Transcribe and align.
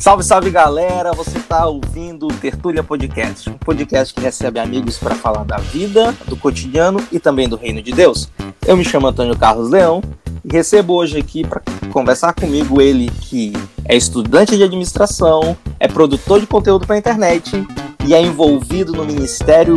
Salve, 0.00 0.24
salve 0.24 0.50
galera! 0.50 1.12
Você 1.12 1.36
está 1.36 1.66
ouvindo 1.66 2.26
o 2.26 2.32
Tertúlia 2.32 2.82
Podcast, 2.82 3.50
um 3.50 3.58
podcast 3.58 4.14
que 4.14 4.20
recebe 4.22 4.58
amigos 4.58 4.96
para 4.96 5.14
falar 5.14 5.44
da 5.44 5.58
vida, 5.58 6.16
do 6.26 6.38
cotidiano 6.38 7.06
e 7.12 7.18
também 7.18 7.46
do 7.46 7.54
reino 7.54 7.82
de 7.82 7.92
Deus. 7.92 8.26
Eu 8.66 8.78
me 8.78 8.84
chamo 8.84 9.08
Antônio 9.08 9.36
Carlos 9.36 9.68
Leão 9.68 10.02
e 10.42 10.50
recebo 10.50 10.94
hoje 10.94 11.18
aqui 11.18 11.46
para 11.46 11.60
conversar 11.92 12.32
comigo 12.32 12.80
ele 12.80 13.10
que 13.20 13.52
é 13.84 13.94
estudante 13.94 14.56
de 14.56 14.62
administração, 14.62 15.54
é 15.78 15.86
produtor 15.86 16.40
de 16.40 16.46
conteúdo 16.46 16.86
para 16.86 16.96
internet 16.96 17.62
e 18.06 18.14
é 18.14 18.22
envolvido 18.22 18.94
no 18.94 19.04
Ministério 19.04 19.76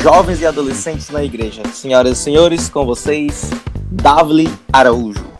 Jovens 0.00 0.40
e 0.40 0.46
Adolescentes 0.46 1.10
na 1.10 1.24
Igreja. 1.24 1.62
Senhoras 1.72 2.18
e 2.18 2.22
senhores, 2.22 2.68
com 2.68 2.86
vocês, 2.86 3.50
Davli 3.90 4.48
Araújo. 4.72 5.35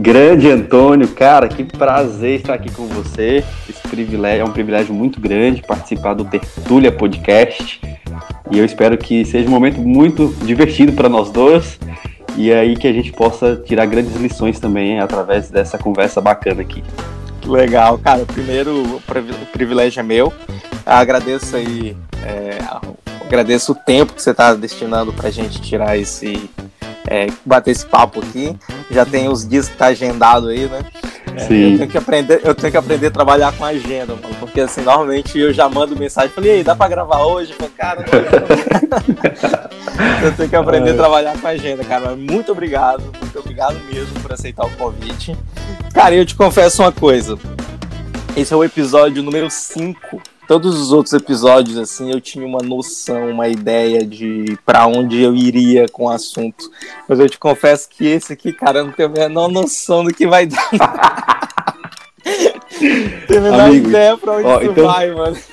Grande 0.00 0.50
Antônio, 0.50 1.08
cara, 1.08 1.46
que 1.46 1.62
prazer 1.62 2.40
estar 2.40 2.54
aqui 2.54 2.70
com 2.72 2.86
você. 2.86 3.44
Esse 3.68 3.86
privilégio 3.86 4.40
é 4.40 4.44
um 4.46 4.50
privilégio 4.50 4.94
muito 4.94 5.20
grande 5.20 5.60
participar 5.60 6.14
do 6.14 6.24
Tertúlia 6.24 6.90
Podcast. 6.90 7.78
E 8.50 8.58
eu 8.58 8.64
espero 8.64 8.96
que 8.96 9.26
seja 9.26 9.46
um 9.46 9.50
momento 9.50 9.78
muito 9.78 10.34
divertido 10.42 10.94
para 10.94 11.06
nós 11.06 11.30
dois 11.30 11.78
e 12.34 12.50
aí 12.50 12.78
que 12.78 12.88
a 12.88 12.92
gente 12.94 13.12
possa 13.12 13.56
tirar 13.56 13.84
grandes 13.84 14.16
lições 14.16 14.58
também 14.58 15.00
através 15.00 15.50
dessa 15.50 15.76
conversa 15.76 16.18
bacana 16.18 16.62
aqui. 16.62 16.82
Legal, 17.44 17.98
cara. 17.98 18.24
Primeiro, 18.24 18.96
o 18.96 19.02
privilégio 19.52 20.00
é 20.00 20.02
meu. 20.02 20.32
Agradeço 20.86 21.56
aí, 21.56 21.94
é, 22.24 22.56
agradeço 23.22 23.72
o 23.72 23.74
tempo 23.74 24.14
que 24.14 24.22
você 24.22 24.30
está 24.30 24.54
destinando 24.54 25.12
para 25.12 25.28
a 25.28 25.30
gente 25.30 25.60
tirar 25.60 25.98
esse, 25.98 26.48
é, 27.06 27.26
bater 27.44 27.72
esse 27.72 27.84
papo 27.84 28.20
aqui. 28.20 28.56
Já 28.90 29.06
tem 29.06 29.28
os 29.28 29.48
dias 29.48 29.68
que 29.68 29.76
tá 29.76 29.86
agendado 29.86 30.48
aí, 30.48 30.66
né? 30.66 30.84
É, 31.36 31.40
Sim. 31.40 31.72
Eu 31.72 31.78
tenho, 31.78 31.90
que 31.90 31.98
aprender, 31.98 32.40
eu 32.42 32.54
tenho 32.54 32.70
que 32.70 32.76
aprender 32.76 33.06
a 33.06 33.10
trabalhar 33.10 33.52
com 33.52 33.64
agenda, 33.64 34.14
mano, 34.14 34.34
porque 34.40 34.60
assim, 34.60 34.82
normalmente 34.82 35.38
eu 35.38 35.52
já 35.52 35.68
mando 35.68 35.96
mensagem, 35.96 36.30
falei, 36.30 36.52
aí, 36.52 36.64
dá 36.64 36.74
pra 36.74 36.88
gravar 36.88 37.24
hoje? 37.24 37.54
Eu 37.58 37.70
cara, 37.70 38.00
não 38.00 38.06
Eu 40.26 40.36
tenho 40.36 40.48
que 40.48 40.56
aprender 40.56 40.90
a 40.90 40.94
trabalhar 40.94 41.38
com 41.38 41.46
agenda, 41.46 41.84
cara. 41.84 42.16
Muito 42.16 42.52
obrigado, 42.52 43.04
muito 43.20 43.38
obrigado 43.38 43.78
mesmo 43.92 44.18
por 44.20 44.32
aceitar 44.32 44.66
o 44.66 44.70
convite. 44.70 45.36
Cara, 45.94 46.14
eu 46.14 46.26
te 46.26 46.34
confesso 46.34 46.82
uma 46.82 46.92
coisa. 46.92 47.38
Esse 48.36 48.52
é 48.52 48.56
o 48.56 48.64
episódio 48.64 49.22
número 49.22 49.50
5 49.50 50.20
todos 50.50 50.80
os 50.80 50.90
outros 50.90 51.12
episódios, 51.12 51.78
assim, 51.78 52.10
eu 52.10 52.20
tinha 52.20 52.44
uma 52.44 52.58
noção, 52.58 53.30
uma 53.30 53.46
ideia 53.46 54.04
de 54.04 54.58
para 54.66 54.84
onde 54.84 55.22
eu 55.22 55.32
iria 55.32 55.86
com 55.88 56.06
o 56.06 56.10
assunto. 56.10 56.68
Mas 57.08 57.20
eu 57.20 57.30
te 57.30 57.38
confesso 57.38 57.88
que 57.88 58.04
esse 58.04 58.32
aqui, 58.32 58.52
cara, 58.52 58.80
eu 58.80 58.86
não 58.86 58.92
tenho 58.92 59.10
a 59.10 59.12
menor 59.12 59.46
noção 59.48 60.02
do 60.02 60.12
que 60.12 60.26
vai 60.26 60.46
dar. 60.46 60.58
tenho 63.28 63.38
a 63.38 63.42
menor 63.42 63.60
Amigo, 63.60 63.90
ideia 63.90 64.16
pra 64.18 64.32
onde 64.32 64.44
ó, 64.44 64.60
então, 64.60 64.86
vai, 64.86 65.14
mano. 65.14 65.36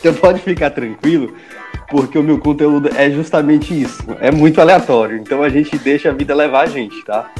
Então 0.00 0.12
pode 0.14 0.40
ficar 0.40 0.70
tranquilo, 0.70 1.34
porque 1.88 2.18
o 2.18 2.22
meu 2.22 2.38
conteúdo 2.38 2.90
é 2.94 3.08
justamente 3.10 3.80
isso. 3.80 4.02
É 4.20 4.30
muito 4.30 4.60
aleatório. 4.60 5.18
Então 5.18 5.40
a 5.40 5.48
gente 5.48 5.78
deixa 5.78 6.10
a 6.10 6.12
vida 6.12 6.34
levar 6.34 6.62
a 6.62 6.66
gente, 6.66 7.00
tá? 7.04 7.30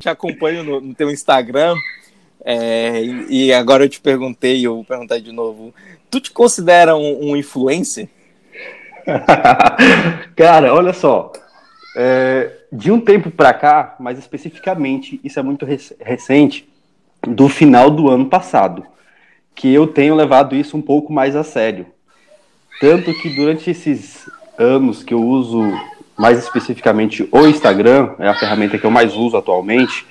Te 0.00 0.08
acompanho 0.08 0.64
no, 0.64 0.80
no 0.80 0.94
teu 0.94 1.10
Instagram 1.10 1.74
é, 2.44 3.02
e 3.28 3.52
agora 3.52 3.84
eu 3.84 3.88
te 3.88 4.00
perguntei, 4.00 4.66
eu 4.66 4.76
vou 4.76 4.84
perguntar 4.84 5.18
de 5.18 5.32
novo. 5.32 5.74
Tu 6.10 6.20
te 6.20 6.30
considera 6.30 6.96
um, 6.96 7.30
um 7.30 7.36
influencer? 7.36 8.08
Cara, 10.36 10.74
olha 10.74 10.92
só. 10.92 11.32
É, 11.96 12.50
de 12.72 12.90
um 12.90 13.00
tempo 13.00 13.30
para 13.30 13.52
cá, 13.52 13.96
mais 13.98 14.18
especificamente, 14.18 15.20
isso 15.24 15.38
é 15.38 15.42
muito 15.42 15.66
rec 15.66 15.92
recente, 16.00 16.68
do 17.22 17.48
final 17.48 17.90
do 17.90 18.08
ano 18.08 18.26
passado, 18.26 18.86
que 19.54 19.72
eu 19.72 19.86
tenho 19.86 20.14
levado 20.14 20.54
isso 20.54 20.76
um 20.76 20.82
pouco 20.82 21.12
mais 21.12 21.36
a 21.36 21.44
sério. 21.44 21.86
Tanto 22.80 23.12
que 23.20 23.28
durante 23.34 23.70
esses 23.70 24.26
anos 24.56 25.02
que 25.02 25.12
eu 25.12 25.20
uso 25.20 25.60
mais 26.16 26.38
especificamente 26.38 27.28
o 27.30 27.46
Instagram, 27.46 28.14
é 28.18 28.28
a 28.28 28.38
ferramenta 28.38 28.78
que 28.78 28.84
eu 28.84 28.90
mais 28.90 29.14
uso 29.14 29.36
atualmente, 29.36 30.06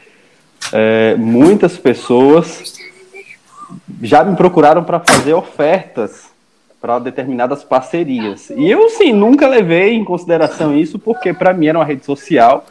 é, 0.74 1.16
muitas 1.16 1.78
pessoas 1.78 2.74
já 4.02 4.24
me 4.24 4.36
procuraram 4.36 4.84
para 4.84 5.00
fazer 5.00 5.34
ofertas 5.34 6.30
para 6.82 6.98
determinadas 7.00 7.64
parcerias. 7.64 8.50
E 8.52 8.70
eu, 8.70 8.90
sim, 8.90 9.12
nunca 9.12 9.48
levei 9.48 9.94
em 9.94 10.04
consideração 10.04 10.76
isso, 10.78 10.98
porque 10.98 11.34
para 11.34 11.54
mim 11.54 11.68
era 11.68 11.78
uma 11.78 11.86
rede 11.86 12.06
social 12.06 12.66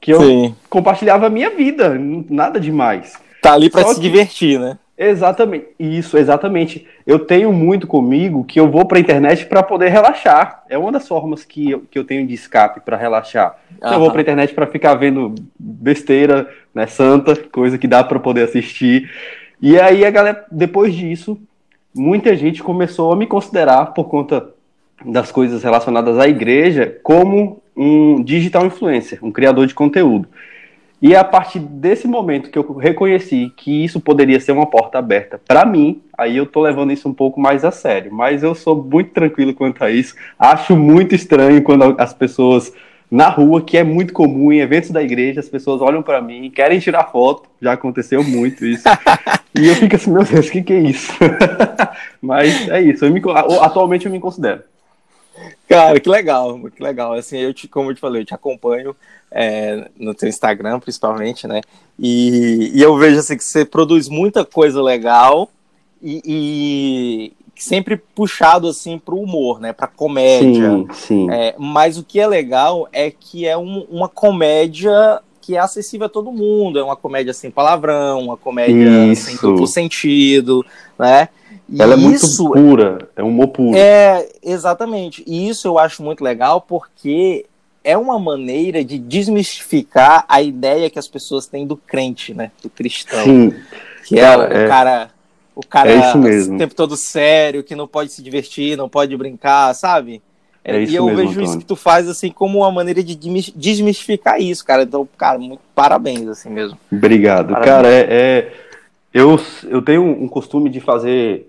que 0.00 0.12
eu 0.12 0.20
sim. 0.20 0.54
compartilhava 0.68 1.26
a 1.26 1.30
minha 1.30 1.50
vida, 1.50 1.94
nada 2.30 2.58
demais. 2.58 3.14
Tá 3.42 3.52
ali 3.52 3.68
para 3.68 3.84
se 3.88 3.96
que... 3.96 4.00
divertir, 4.00 4.58
né? 4.58 4.78
Exatamente, 4.96 5.68
isso, 5.78 6.18
exatamente. 6.18 6.86
Eu 7.06 7.20
tenho 7.20 7.50
muito 7.54 7.86
comigo 7.86 8.44
que 8.44 8.60
eu 8.60 8.70
vou 8.70 8.84
para 8.84 8.98
a 8.98 9.00
internet 9.00 9.46
para 9.46 9.62
poder 9.62 9.88
relaxar. 9.88 10.62
É 10.68 10.76
uma 10.76 10.92
das 10.92 11.08
formas 11.08 11.42
que 11.42 11.70
eu, 11.70 11.80
que 11.90 11.98
eu 11.98 12.04
tenho 12.04 12.26
de 12.26 12.34
escape 12.34 12.80
para 12.80 12.98
relaxar. 12.98 13.56
Então, 13.78 13.94
eu 13.94 13.98
vou 13.98 14.10
para 14.10 14.20
a 14.20 14.22
internet 14.22 14.52
para 14.52 14.66
ficar 14.66 14.94
vendo 14.96 15.34
besteira, 15.58 16.46
né, 16.74 16.86
santa, 16.86 17.36
coisa 17.36 17.78
que 17.78 17.88
dá 17.88 18.02
para 18.02 18.18
poder 18.18 18.42
assistir. 18.42 19.10
E 19.60 19.78
aí 19.78 20.04
a 20.04 20.10
galera, 20.10 20.44
depois 20.50 20.94
disso, 20.94 21.40
muita 21.94 22.36
gente 22.36 22.62
começou 22.62 23.12
a 23.12 23.16
me 23.16 23.26
considerar 23.26 23.86
por 23.86 24.04
conta 24.04 24.48
das 25.04 25.32
coisas 25.32 25.62
relacionadas 25.62 26.18
à 26.18 26.28
igreja 26.28 26.98
como 27.02 27.62
um 27.76 28.22
digital 28.22 28.66
influencer, 28.66 29.18
um 29.22 29.32
criador 29.32 29.66
de 29.66 29.74
conteúdo. 29.74 30.28
E 31.02 31.14
é 31.14 31.18
a 31.18 31.24
partir 31.24 31.60
desse 31.60 32.06
momento 32.06 32.50
que 32.50 32.58
eu 32.58 32.76
reconheci 32.76 33.50
que 33.56 33.84
isso 33.84 33.98
poderia 34.00 34.38
ser 34.38 34.52
uma 34.52 34.66
porta 34.66 34.98
aberta 34.98 35.40
para 35.48 35.64
mim, 35.64 36.02
aí 36.16 36.36
eu 36.36 36.44
tô 36.44 36.60
levando 36.60 36.92
isso 36.92 37.08
um 37.08 37.14
pouco 37.14 37.40
mais 37.40 37.64
a 37.64 37.70
sério. 37.70 38.12
Mas 38.12 38.42
eu 38.42 38.54
sou 38.54 38.76
muito 38.76 39.10
tranquilo 39.10 39.54
quanto 39.54 39.82
a 39.82 39.90
isso. 39.90 40.14
Acho 40.38 40.76
muito 40.76 41.14
estranho 41.14 41.62
quando 41.62 41.94
as 41.98 42.12
pessoas 42.12 42.70
na 43.10 43.28
rua, 43.28 43.60
que 43.60 43.76
é 43.76 43.82
muito 43.82 44.12
comum 44.12 44.52
em 44.52 44.60
eventos 44.60 44.90
da 44.90 45.02
igreja, 45.02 45.40
as 45.40 45.48
pessoas 45.48 45.80
olham 45.80 46.02
para 46.02 46.22
mim, 46.22 46.50
querem 46.50 46.78
tirar 46.78 47.10
foto, 47.10 47.48
já 47.60 47.72
aconteceu 47.72 48.22
muito 48.22 48.64
isso. 48.64 48.84
e 49.58 49.66
eu 49.66 49.74
fico 49.74 49.96
assim, 49.96 50.12
meu 50.12 50.24
Deus, 50.24 50.46
o 50.46 50.50
que, 50.50 50.62
que 50.62 50.72
é 50.72 50.80
isso? 50.80 51.12
Mas 52.22 52.68
é 52.68 52.80
isso, 52.80 53.04
eu 53.04 53.10
me, 53.10 53.20
atualmente 53.60 54.06
eu 54.06 54.12
me 54.12 54.20
considero. 54.20 54.62
Cara, 55.68 55.98
que 55.98 56.08
legal, 56.08 56.58
que 56.70 56.82
legal. 56.82 57.12
Assim, 57.14 57.38
eu 57.38 57.54
te, 57.54 57.68
como 57.68 57.90
eu 57.90 57.94
te 57.94 58.00
falei, 58.00 58.22
eu 58.22 58.26
te 58.26 58.34
acompanho 58.34 58.94
é, 59.30 59.88
no 59.96 60.14
teu 60.14 60.28
Instagram, 60.28 60.80
principalmente, 60.80 61.46
né? 61.46 61.60
E, 61.98 62.72
e, 62.74 62.82
eu 62.82 62.96
vejo 62.96 63.18
assim 63.18 63.36
que 63.36 63.44
você 63.44 63.64
produz 63.64 64.08
muita 64.08 64.44
coisa 64.44 64.82
legal 64.82 65.50
e, 66.02 66.22
e 66.24 67.32
sempre 67.62 67.96
puxado 67.96 68.68
assim 68.68 68.98
para 68.98 69.14
o 69.14 69.22
humor, 69.22 69.60
né? 69.60 69.72
Para 69.72 69.86
comédia. 69.86 70.70
Sim, 70.70 70.88
sim. 70.92 71.30
É, 71.30 71.54
mas 71.58 71.98
o 71.98 72.04
que 72.04 72.18
é 72.18 72.26
legal 72.26 72.88
é 72.92 73.10
que 73.10 73.46
é 73.46 73.56
um, 73.56 73.86
uma 73.90 74.08
comédia 74.08 75.20
que 75.40 75.56
é 75.56 75.58
acessível 75.58 76.06
a 76.06 76.10
todo 76.10 76.30
mundo. 76.30 76.78
É 76.78 76.82
uma 76.82 76.96
comédia 76.96 77.32
sem 77.32 77.50
palavrão, 77.50 78.20
uma 78.20 78.36
comédia 78.36 79.06
Isso. 79.06 79.26
sem 79.26 79.36
duplo 79.36 79.66
sentido, 79.66 80.64
né? 80.98 81.28
E 81.68 81.80
Ela 81.80 81.94
é 81.94 81.96
muito 81.96 82.26
pura, 82.52 83.08
é 83.14 83.22
um 83.22 83.28
humor 83.28 83.48
puro. 83.48 83.76
É, 83.76 84.28
exatamente. 84.42 85.22
E 85.26 85.48
isso 85.48 85.68
eu 85.68 85.78
acho 85.78 86.02
muito 86.02 86.22
legal 86.22 86.60
porque 86.60 87.46
é 87.84 87.96
uma 87.96 88.18
maneira 88.18 88.84
de 88.84 88.98
desmistificar 88.98 90.24
a 90.28 90.42
ideia 90.42 90.90
que 90.90 90.98
as 90.98 91.08
pessoas 91.08 91.46
têm 91.46 91.66
do 91.66 91.76
crente, 91.76 92.34
né? 92.34 92.50
Do 92.62 92.68
cristão. 92.68 93.22
Sim. 93.22 93.54
Que 94.04 94.18
é, 94.18 94.36
o 94.36 94.42
é, 94.42 94.66
cara. 94.66 95.10
O 95.64 95.68
cara 95.68 95.90
é 95.90 96.14
o 96.14 96.58
tempo 96.58 96.74
todo 96.74 96.96
sério, 96.96 97.62
que 97.62 97.76
não 97.76 97.86
pode 97.86 98.10
se 98.10 98.22
divertir, 98.22 98.76
não 98.76 98.88
pode 98.88 99.16
brincar, 99.16 99.74
sabe? 99.74 100.22
É 100.64 100.82
e 100.82 100.94
eu 100.94 101.06
mesmo, 101.06 101.16
vejo 101.16 101.30
Antônio. 101.30 101.44
isso 101.48 101.58
que 101.58 101.64
tu 101.64 101.76
faz 101.76 102.08
assim 102.08 102.30
como 102.30 102.58
uma 102.58 102.70
maneira 102.70 103.02
de 103.02 103.14
desmistificar 103.14 104.40
isso, 104.40 104.64
cara. 104.64 104.82
Então, 104.82 105.08
cara, 105.16 105.38
muito 105.38 105.60
parabéns, 105.74 106.28
assim 106.28 106.50
mesmo. 106.50 106.78
Obrigado. 106.92 107.52
Parabéns. 107.52 107.66
Cara, 107.66 107.88
é, 107.88 108.06
é, 108.10 108.52
eu, 109.12 109.40
eu 109.68 109.80
tenho 109.80 110.02
um 110.02 110.28
costume 110.28 110.68
de 110.68 110.80
fazer 110.80 111.46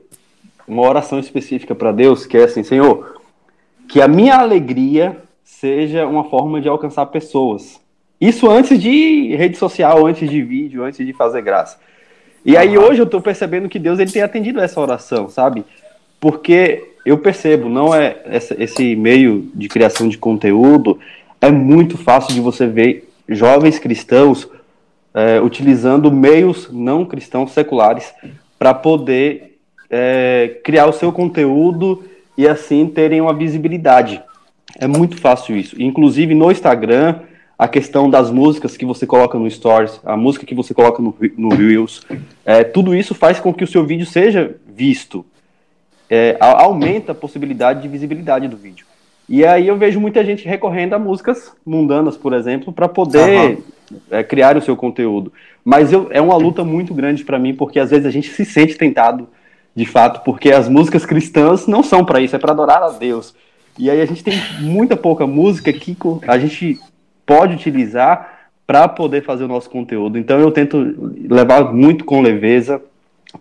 uma 0.67 0.83
oração 0.83 1.19
específica 1.19 1.75
para 1.75 1.91
Deus, 1.91 2.25
que 2.25 2.37
é 2.37 2.43
assim, 2.43 2.63
Senhor, 2.63 3.21
que 3.87 4.01
a 4.01 4.07
minha 4.07 4.35
alegria 4.35 5.17
seja 5.43 6.07
uma 6.07 6.23
forma 6.23 6.61
de 6.61 6.69
alcançar 6.69 7.05
pessoas. 7.07 7.79
Isso 8.19 8.49
antes 8.49 8.79
de 8.79 9.35
rede 9.35 9.57
social, 9.57 10.05
antes 10.05 10.29
de 10.29 10.41
vídeo, 10.41 10.83
antes 10.83 11.05
de 11.05 11.11
fazer 11.11 11.41
graça. 11.41 11.77
E 12.45 12.57
aí 12.57 12.77
hoje 12.77 12.99
eu 12.99 13.05
estou 13.05 13.21
percebendo 13.21 13.69
que 13.69 13.79
Deus 13.79 13.99
ele 13.99 14.11
tem 14.11 14.21
atendido 14.21 14.59
essa 14.59 14.79
oração, 14.79 15.29
sabe? 15.29 15.63
Porque 16.19 16.95
eu 17.05 17.17
percebo, 17.17 17.69
não 17.69 17.93
é 17.93 18.17
essa, 18.25 18.55
esse 18.61 18.95
meio 18.95 19.49
de 19.53 19.67
criação 19.67 20.07
de 20.07 20.17
conteúdo 20.17 20.99
é 21.39 21.51
muito 21.51 21.97
fácil 21.97 22.33
de 22.33 22.39
você 22.39 22.67
ver 22.67 23.09
jovens 23.27 23.79
cristãos 23.79 24.47
é, 25.13 25.41
utilizando 25.41 26.11
meios 26.11 26.69
não 26.71 27.05
cristãos 27.05 27.51
seculares 27.51 28.13
para 28.57 28.73
poder 28.73 29.57
é, 29.89 30.59
criar 30.63 30.87
o 30.87 30.93
seu 30.93 31.11
conteúdo 31.11 32.03
e 32.37 32.47
assim 32.47 32.87
terem 32.87 33.19
uma 33.19 33.33
visibilidade. 33.33 34.21
É 34.79 34.87
muito 34.87 35.17
fácil 35.17 35.57
isso. 35.57 35.81
Inclusive 35.81 36.33
no 36.33 36.51
Instagram, 36.51 37.19
a 37.61 37.67
questão 37.67 38.09
das 38.09 38.31
músicas 38.31 38.75
que 38.75 38.83
você 38.83 39.05
coloca 39.05 39.37
no 39.37 39.47
Stories, 39.47 40.01
a 40.03 40.17
música 40.17 40.47
que 40.47 40.55
você 40.55 40.73
coloca 40.73 40.99
no, 40.99 41.15
no 41.37 41.49
Reels, 41.49 42.01
é, 42.43 42.63
tudo 42.63 42.95
isso 42.95 43.13
faz 43.13 43.39
com 43.39 43.53
que 43.53 43.63
o 43.63 43.67
seu 43.67 43.85
vídeo 43.85 44.03
seja 44.03 44.55
visto. 44.67 45.23
É, 46.09 46.35
aumenta 46.39 47.11
a 47.11 47.15
possibilidade 47.15 47.83
de 47.83 47.87
visibilidade 47.87 48.47
do 48.47 48.57
vídeo. 48.57 48.87
E 49.29 49.45
aí 49.45 49.67
eu 49.67 49.77
vejo 49.77 49.99
muita 49.99 50.25
gente 50.25 50.43
recorrendo 50.43 50.95
a 50.95 50.99
músicas 50.99 51.51
mundanas, 51.63 52.17
por 52.17 52.33
exemplo, 52.33 52.73
para 52.73 52.87
poder 52.87 53.59
uhum. 53.91 53.97
é, 54.09 54.23
criar 54.23 54.57
o 54.57 54.61
seu 54.63 54.75
conteúdo. 54.75 55.31
Mas 55.63 55.93
eu, 55.93 56.07
é 56.09 56.19
uma 56.19 56.37
luta 56.37 56.63
muito 56.63 56.95
grande 56.95 57.23
para 57.23 57.37
mim, 57.37 57.53
porque 57.53 57.79
às 57.79 57.91
vezes 57.91 58.07
a 58.07 58.11
gente 58.11 58.31
se 58.31 58.43
sente 58.43 58.75
tentado, 58.75 59.29
de 59.75 59.85
fato, 59.85 60.23
porque 60.23 60.51
as 60.51 60.67
músicas 60.67 61.05
cristãs 61.05 61.67
não 61.67 61.83
são 61.83 62.03
para 62.03 62.21
isso, 62.21 62.35
é 62.35 62.39
para 62.39 62.53
adorar 62.53 62.81
a 62.81 62.89
Deus. 62.89 63.35
E 63.77 63.87
aí 63.87 64.01
a 64.01 64.05
gente 64.07 64.23
tem 64.23 64.33
muita 64.61 64.97
pouca 64.97 65.27
música 65.27 65.71
que 65.71 65.95
a 66.27 66.39
gente 66.39 66.79
pode 67.31 67.55
utilizar 67.55 68.49
para 68.67 68.89
poder 68.89 69.23
fazer 69.23 69.45
o 69.45 69.47
nosso 69.47 69.69
conteúdo. 69.69 70.17
Então 70.17 70.37
eu 70.37 70.51
tento 70.51 70.77
levar 71.29 71.73
muito 71.73 72.03
com 72.03 72.19
leveza, 72.21 72.81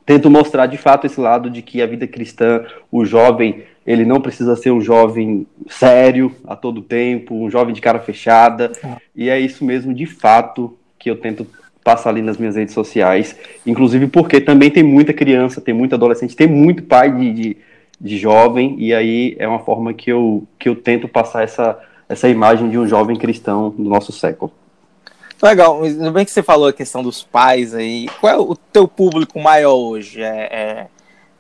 tento 0.07 0.31
mostrar 0.31 0.67
de 0.67 0.77
fato 0.77 1.09
esse 1.09 1.21
lado 1.21 1.51
de 1.51 1.61
que 1.61 1.83
a 1.83 1.87
vida 1.87 2.07
cristã, 2.07 2.65
o 2.91 3.05
jovem, 3.05 3.65
ele 3.85 4.05
não 4.05 4.21
precisa 4.21 4.55
ser 4.55 4.71
um 4.71 4.81
jovem 4.81 5.45
sério 5.69 6.33
a 6.47 6.55
todo 6.55 6.81
tempo, 6.83 7.35
um 7.35 7.51
jovem 7.51 7.75
de 7.75 7.81
cara 7.81 7.99
fechada. 7.99 8.71
E 9.17 9.29
é 9.29 9.41
isso 9.41 9.65
mesmo, 9.65 9.93
de 9.93 10.07
fato, 10.07 10.77
que 10.97 11.11
eu 11.11 11.17
tento 11.17 11.45
passar 11.83 12.11
ali 12.11 12.23
nas 12.23 12.39
minhas 12.39 12.55
redes 12.55 12.75
sociais. 12.75 13.37
Inclusive 13.67 14.07
porque 14.07 14.41
também 14.41 14.71
tem 14.71 14.85
muita 14.85 15.13
criança, 15.13 15.61
tem 15.61 15.75
muito 15.75 15.97
adolescente, 15.97 16.37
tem 16.37 16.47
muito 16.47 16.85
pai 16.85 17.13
de, 17.13 17.33
de, 17.33 17.57
de 18.01 18.19
jovem, 18.19 18.77
e 18.79 18.95
aí 18.95 19.35
é 19.37 19.49
uma 19.49 19.59
forma 19.59 19.93
que 19.93 20.13
eu, 20.13 20.45
que 20.61 20.69
eu 20.69 20.77
tento 20.77 21.09
passar 21.09 21.43
essa 21.43 21.77
essa 22.11 22.29
imagem 22.29 22.69
de 22.69 22.77
um 22.77 22.89
jovem 22.89 23.17
cristão 23.17 23.71
do 23.71 23.89
nosso 23.89 24.11
século. 24.11 24.53
Legal, 25.41 25.81
ainda 25.85 26.11
bem 26.11 26.25
que 26.25 26.33
você 26.33 26.43
falou 26.43 26.67
a 26.67 26.73
questão 26.73 27.05
dos 27.05 27.23
pais 27.23 27.73
aí. 27.73 28.09
Qual 28.21 28.33
é 28.33 28.37
o 28.37 28.57
teu 28.57 28.89
público 28.89 29.41
maior 29.41 29.75
hoje? 29.75 30.21
É, 30.21 30.27
é, 30.27 30.87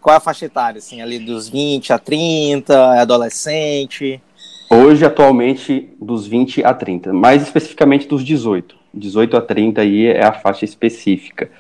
qual 0.00 0.14
é 0.14 0.17
a 0.17 0.20
faixa 0.20 0.46
etária, 0.46 0.78
assim, 0.78 1.02
ali 1.02 1.19
dos 1.19 1.49
20 1.49 1.93
a 1.93 1.99
30, 1.99 2.72
é 2.72 3.00
adolescente? 3.00 4.22
Hoje, 4.70 5.05
atualmente, 5.05 5.90
dos 6.00 6.28
20 6.28 6.64
a 6.64 6.72
30, 6.72 7.12
mais 7.12 7.43
especificamente 7.43 8.06
dos 8.06 8.25
18. 8.25 8.76
18 8.94 9.37
a 9.37 9.40
30 9.43 9.81
aí 9.81 10.06
é 10.06 10.25
a 10.25 10.32
faixa 10.32 10.64
específica. 10.64 11.50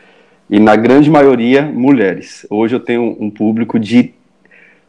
E 0.48 0.60
na 0.60 0.76
grande 0.76 1.10
maioria, 1.10 1.62
mulheres. 1.62 2.46
Hoje 2.48 2.76
eu 2.76 2.80
tenho 2.80 3.16
um 3.20 3.28
público 3.28 3.76
de 3.76 4.14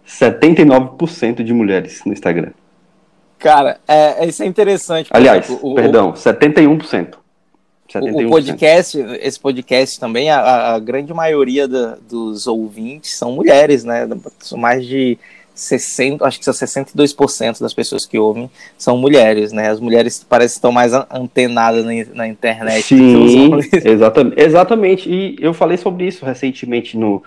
79% 0.08 1.44
de 1.44 1.54
mulheres 1.54 2.04
no 2.06 2.14
Instagram. 2.14 2.52
Cara, 3.42 3.80
é, 3.88 4.26
isso 4.26 4.44
é 4.44 4.46
interessante. 4.46 5.10
Aliás, 5.12 5.50
o, 5.50 5.74
perdão, 5.74 6.12
o, 6.12 6.14
71%. 6.14 7.16
71%. 7.90 8.26
O 8.26 8.30
podcast, 8.30 8.98
esse 9.20 9.40
podcast 9.40 10.00
também, 10.00 10.30
a, 10.30 10.76
a 10.76 10.80
grande 10.80 11.14
maioria 11.14 11.68
da, 11.68 11.98
dos 12.08 12.48
ouvintes 12.48 13.16
são 13.16 13.34
mulheres, 13.34 13.84
né? 13.84 14.08
São 14.40 14.58
mais 14.58 14.86
de 14.86 15.18
60, 15.54 16.26
acho 16.26 16.40
que 16.40 16.46
são 16.46 16.54
62% 16.54 17.60
das 17.60 17.74
pessoas 17.74 18.06
que 18.06 18.18
ouvem 18.18 18.50
são 18.78 18.96
mulheres, 18.98 19.52
né? 19.52 19.70
As 19.70 19.80
mulheres 19.80 20.24
parecem 20.24 20.58
estar 20.58 20.72
mais 20.72 20.94
antenadas 20.94 21.84
na, 21.84 21.92
na 22.14 22.28
internet. 22.28 22.84
Sim, 22.84 23.52
exatamente, 23.84 24.40
exatamente. 24.40 25.10
E 25.10 25.36
eu 25.40 25.54
falei 25.54 25.78
sobre 25.78 26.08
isso 26.08 26.24
recentemente 26.26 26.96
no, 26.96 27.22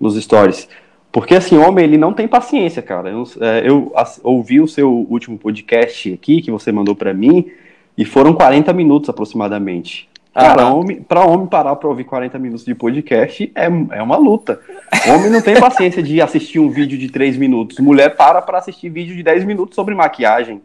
nos 0.00 0.16
stories. 0.22 0.68
Porque, 1.16 1.34
assim, 1.34 1.56
homem, 1.56 1.82
ele 1.82 1.96
não 1.96 2.12
tem 2.12 2.28
paciência, 2.28 2.82
cara. 2.82 3.08
Eu, 3.08 3.24
é, 3.40 3.66
eu 3.66 3.90
ouvi 4.22 4.60
o 4.60 4.68
seu 4.68 4.92
último 5.08 5.38
podcast 5.38 6.12
aqui, 6.12 6.42
que 6.42 6.50
você 6.50 6.70
mandou 6.70 6.94
para 6.94 7.14
mim, 7.14 7.50
e 7.96 8.04
foram 8.04 8.34
40 8.34 8.70
minutos 8.74 9.08
aproximadamente. 9.08 10.10
Cara, 10.34 10.68
homem, 10.68 11.00
pra 11.00 11.24
homem 11.24 11.46
parar 11.46 11.74
pra 11.76 11.88
ouvir 11.88 12.04
40 12.04 12.38
minutos 12.38 12.66
de 12.66 12.74
podcast 12.74 13.50
é, 13.54 13.64
é 13.64 14.02
uma 14.02 14.18
luta. 14.18 14.60
Homem 15.08 15.30
não 15.30 15.40
tem 15.40 15.58
paciência 15.58 16.02
de 16.02 16.20
assistir 16.20 16.58
um 16.58 16.68
vídeo 16.68 16.98
de 16.98 17.08
3 17.08 17.38
minutos. 17.38 17.78
Mulher 17.78 18.14
para 18.14 18.42
pra 18.42 18.58
assistir 18.58 18.90
vídeo 18.90 19.16
de 19.16 19.22
10 19.22 19.46
minutos 19.46 19.74
sobre 19.74 19.94
maquiagem. 19.94 20.60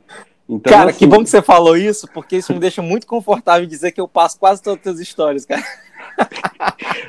Então, 0.50 0.70
cara, 0.70 0.90
assim... 0.90 1.00
que 1.00 1.08
bom 1.08 1.24
que 1.24 1.30
você 1.30 1.42
falou 1.42 1.78
isso, 1.78 2.10
porque 2.14 2.36
isso 2.36 2.52
me 2.54 2.60
deixa 2.60 2.82
muito 2.82 3.08
confortável 3.08 3.66
dizer 3.66 3.94
que 3.94 4.02
eu 4.02 4.08
passo 4.10 4.38
quase 4.38 4.62
todas 4.62 4.86
as 4.86 5.00
histórias, 5.00 5.46
cara. 5.46 5.64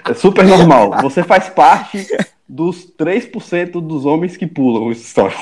É 0.09 0.15
super 0.15 0.45
normal. 0.45 1.01
Você 1.03 1.23
faz 1.23 1.49
parte 1.49 2.07
dos 2.53 2.87
3% 2.99 3.81
dos 3.81 4.05
homens 4.05 4.37
que 4.37 4.47
pulam 4.47 4.89
os 4.89 4.99
stories. 5.09 5.41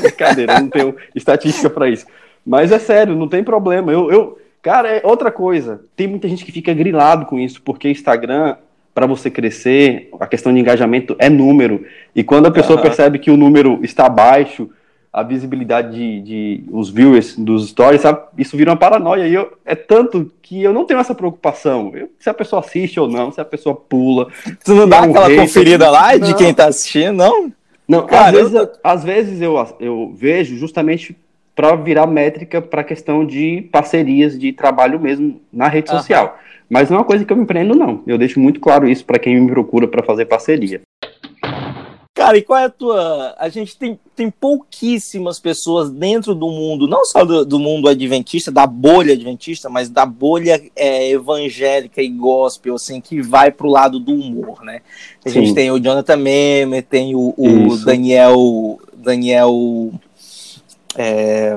Brincadeira, 0.00 0.54
eu 0.54 0.60
não 0.62 0.70
tenho 0.70 0.96
estatística 1.14 1.68
para 1.68 1.90
isso. 1.90 2.06
Mas 2.46 2.72
é 2.72 2.78
sério, 2.78 3.14
não 3.14 3.28
tem 3.28 3.44
problema. 3.44 3.92
Eu, 3.92 4.10
eu, 4.10 4.38
cara, 4.62 4.88
é 4.88 5.02
outra 5.04 5.30
coisa. 5.30 5.82
Tem 5.94 6.06
muita 6.06 6.26
gente 6.26 6.42
que 6.42 6.50
fica 6.50 6.72
grilado 6.72 7.26
com 7.26 7.38
isso, 7.38 7.60
porque 7.60 7.90
Instagram, 7.90 8.56
para 8.94 9.06
você 9.06 9.30
crescer, 9.30 10.08
a 10.18 10.26
questão 10.26 10.50
de 10.50 10.58
engajamento 10.58 11.14
é 11.18 11.28
número. 11.28 11.84
E 12.16 12.24
quando 12.24 12.46
a 12.46 12.50
pessoa 12.50 12.78
uhum. 12.78 12.82
percebe 12.82 13.18
que 13.18 13.30
o 13.30 13.36
número 13.36 13.78
está 13.82 14.08
baixo, 14.08 14.70
a 15.12 15.22
visibilidade 15.22 15.90
de, 15.90 16.20
de, 16.20 16.64
os 16.70 16.88
viewers 16.88 17.36
dos 17.36 17.68
stories, 17.68 18.00
sabe? 18.00 18.20
Isso 18.38 18.56
vira 18.56 18.70
uma 18.70 18.76
paranoia. 18.76 19.26
E 19.26 19.34
eu, 19.34 19.56
é 19.64 19.74
tanto 19.74 20.30
que 20.40 20.62
eu 20.62 20.72
não 20.72 20.84
tenho 20.84 21.00
essa 21.00 21.14
preocupação. 21.14 21.90
Eu, 21.94 22.10
se 22.18 22.30
a 22.30 22.34
pessoa 22.34 22.60
assiste 22.60 23.00
ou 23.00 23.08
não, 23.08 23.32
se 23.32 23.40
a 23.40 23.44
pessoa 23.44 23.74
pula. 23.74 24.28
Tu 24.64 24.74
não 24.74 24.88
dá 24.88 25.00
aquela 25.00 25.34
conferida 25.34 25.90
lá 25.90 26.16
não. 26.16 26.28
de 26.28 26.34
quem 26.34 26.54
tá 26.54 26.66
assistindo, 26.66 27.16
não? 27.16 27.52
Não, 27.88 28.06
Cara, 28.06 28.28
às, 28.28 28.32
vezes, 28.32 28.54
eu... 28.54 28.70
às 28.84 29.04
vezes 29.04 29.40
eu, 29.40 29.76
eu 29.80 30.12
vejo 30.14 30.56
justamente 30.56 31.16
para 31.56 31.74
virar 31.74 32.06
métrica 32.06 32.62
para 32.62 32.82
a 32.82 32.84
questão 32.84 33.26
de 33.26 33.68
parcerias 33.72 34.38
de 34.38 34.52
trabalho 34.52 35.00
mesmo 35.00 35.40
na 35.52 35.66
rede 35.66 35.90
social. 35.90 36.38
Mas 36.70 36.88
não 36.88 36.98
é 36.98 37.00
uma 37.00 37.06
coisa 37.06 37.24
que 37.24 37.32
eu 37.32 37.36
me 37.36 37.42
empreendo, 37.42 37.74
não. 37.74 38.00
Eu 38.06 38.16
deixo 38.16 38.38
muito 38.38 38.60
claro 38.60 38.88
isso 38.88 39.04
para 39.04 39.18
quem 39.18 39.40
me 39.40 39.50
procura 39.50 39.88
para 39.88 40.04
fazer 40.04 40.26
parceria. 40.26 40.80
Cara, 42.20 42.36
e 42.36 42.42
qual 42.42 42.58
é 42.58 42.64
a 42.66 42.68
tua. 42.68 43.34
A 43.38 43.48
gente 43.48 43.74
tem, 43.78 43.98
tem 44.14 44.30
pouquíssimas 44.30 45.40
pessoas 45.40 45.88
dentro 45.88 46.34
do 46.34 46.50
mundo, 46.50 46.86
não 46.86 47.02
só 47.02 47.24
do, 47.24 47.46
do 47.46 47.58
mundo 47.58 47.88
adventista, 47.88 48.52
da 48.52 48.66
bolha 48.66 49.14
adventista, 49.14 49.70
mas 49.70 49.88
da 49.88 50.04
bolha 50.04 50.62
é, 50.76 51.08
evangélica 51.12 52.02
e 52.02 52.10
gospel, 52.10 52.74
assim, 52.74 53.00
que 53.00 53.22
vai 53.22 53.50
pro 53.50 53.70
lado 53.70 53.98
do 53.98 54.12
humor, 54.12 54.62
né? 54.62 54.82
A 55.24 55.30
Sim. 55.30 55.40
gente 55.40 55.54
tem 55.54 55.70
o 55.70 55.80
Jonathan 55.80 56.18
Meme, 56.18 56.82
tem 56.82 57.14
o, 57.14 57.32
o 57.38 57.74
Daniel. 57.86 58.78
Daniel. 58.98 59.90
É, 60.98 61.56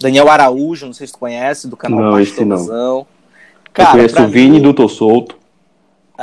Daniel 0.00 0.28
Araújo, 0.28 0.86
não 0.86 0.92
sei 0.92 1.06
se 1.06 1.12
tu 1.12 1.20
conhece, 1.20 1.68
do 1.68 1.76
canal 1.76 2.00
não, 2.00 2.18
Pastorzão. 2.18 3.06
Cara, 3.72 3.90
Eu 3.90 3.92
conheço 3.92 4.20
o 4.20 4.26
Vini 4.26 4.56
mim, 4.56 4.62
do 4.62 4.74
Tô 4.74 4.88
Solto. 4.88 5.38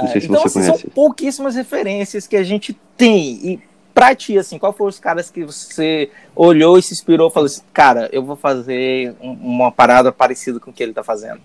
Não 0.01 0.07
sei 0.07 0.21
se 0.21 0.27
então, 0.27 0.41
você 0.41 0.47
assim, 0.47 0.59
conhece. 0.67 0.81
São 0.81 0.89
pouquíssimas 0.91 1.55
referências 1.55 2.27
que 2.27 2.35
a 2.35 2.43
gente 2.43 2.77
tem. 2.95 3.39
E 3.43 3.59
pra 3.93 4.15
ti, 4.15 4.37
assim, 4.37 4.57
qual 4.57 4.71
foram 4.71 4.89
os 4.89 4.99
caras 4.99 5.29
que 5.29 5.43
você 5.43 6.09
olhou 6.35 6.77
e 6.77 6.81
se 6.81 6.93
inspirou 6.93 7.29
e 7.29 7.33
falou 7.33 7.47
assim, 7.47 7.61
cara, 7.73 8.09
eu 8.11 8.23
vou 8.23 8.35
fazer 8.35 9.13
uma 9.21 9.71
parada 9.71 10.11
parecida 10.11 10.59
com 10.59 10.71
o 10.71 10.73
que 10.73 10.81
ele 10.81 10.93
tá 10.93 11.03
fazendo? 11.03 11.41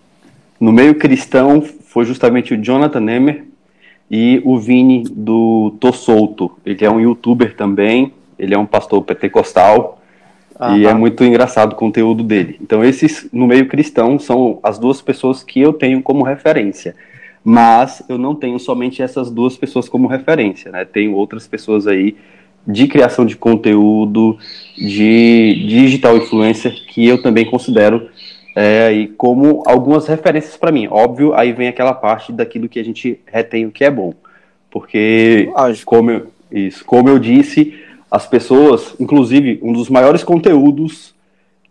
No 0.61 0.73
meio 0.73 0.95
cristão 0.95 1.61
foi 1.63 2.05
justamente 2.05 2.55
o 2.55 2.63
Jonathan 2.63 3.01
Nemer 3.01 3.45
e 4.11 4.41
o 4.45 4.59
Vini 4.59 5.03
do 5.03 5.75
Tô 5.81 5.93
Solto. 5.93 6.57
Ele 6.65 6.85
é 6.85 6.91
um 6.91 7.01
youtuber 7.01 7.57
também, 7.57 8.13
ele 8.39 8.55
é 8.55 8.59
um 8.59 8.67
pastor 8.67 9.03
pentecostal 9.03 10.01
e 10.77 10.87
é 10.87 10.95
muito 10.95 11.25
engraçado 11.25 11.73
o 11.73 11.77
conteúdo 11.77 12.23
dele. 12.23 12.57
Então 12.63 12.85
esses 12.85 13.27
no 13.33 13.47
meio 13.47 13.67
cristão 13.67 14.19
são 14.19 14.61
as 14.63 14.79
duas 14.79 15.03
pessoas 15.03 15.43
que 15.43 15.61
eu 15.61 15.73
tenho 15.73 16.01
como 16.01 16.23
referência 16.23 16.95
mas 17.45 18.03
eu 18.09 18.17
não 18.17 18.35
tenho 18.35 18.59
somente 18.59 19.03
essas 19.03 19.31
duas 19.31 19.55
pessoas 19.55 19.87
como 19.87 20.09
referência, 20.09 20.73
né? 20.73 20.87
Tenho 20.87 21.13
outras 21.15 21.47
pessoas 21.47 21.87
aí 21.87 22.17
de 22.67 22.89
criação 22.89 23.27
de 23.27 23.37
conteúdo, 23.37 24.39
de 24.75 25.67
digital 25.69 26.17
influencer, 26.17 26.73
que 26.87 27.07
eu 27.07 27.21
também 27.23 27.45
considero 27.45 28.09
é, 28.57 28.87
aí 28.87 29.09
como 29.09 29.63
algumas 29.67 30.07
referências 30.07 30.57
para 30.57 30.73
mim. 30.73 30.89
Óbvio, 30.91 31.35
aí 31.35 31.53
vem 31.53 31.69
aquela 31.69 31.93
parte 31.93 32.33
daquilo 32.33 32.69
que 32.69 32.81
a 32.81 32.85
gente 32.85 33.21
retém 33.27 33.67
o 33.67 33.71
que 33.71 33.85
é 33.85 33.91
bom. 33.91 34.15
Porque, 34.71 35.51
como 35.85 36.11
eu, 36.11 36.27
isso, 36.51 36.83
como 36.87 37.11
eu 37.11 37.19
disse, 37.19 37.79
as 38.11 38.27
pessoas, 38.27 38.97
inclusive, 38.99 39.61
um 39.63 39.73
dos 39.73 39.91
maiores 39.91 40.25
conteúdos 40.25 41.15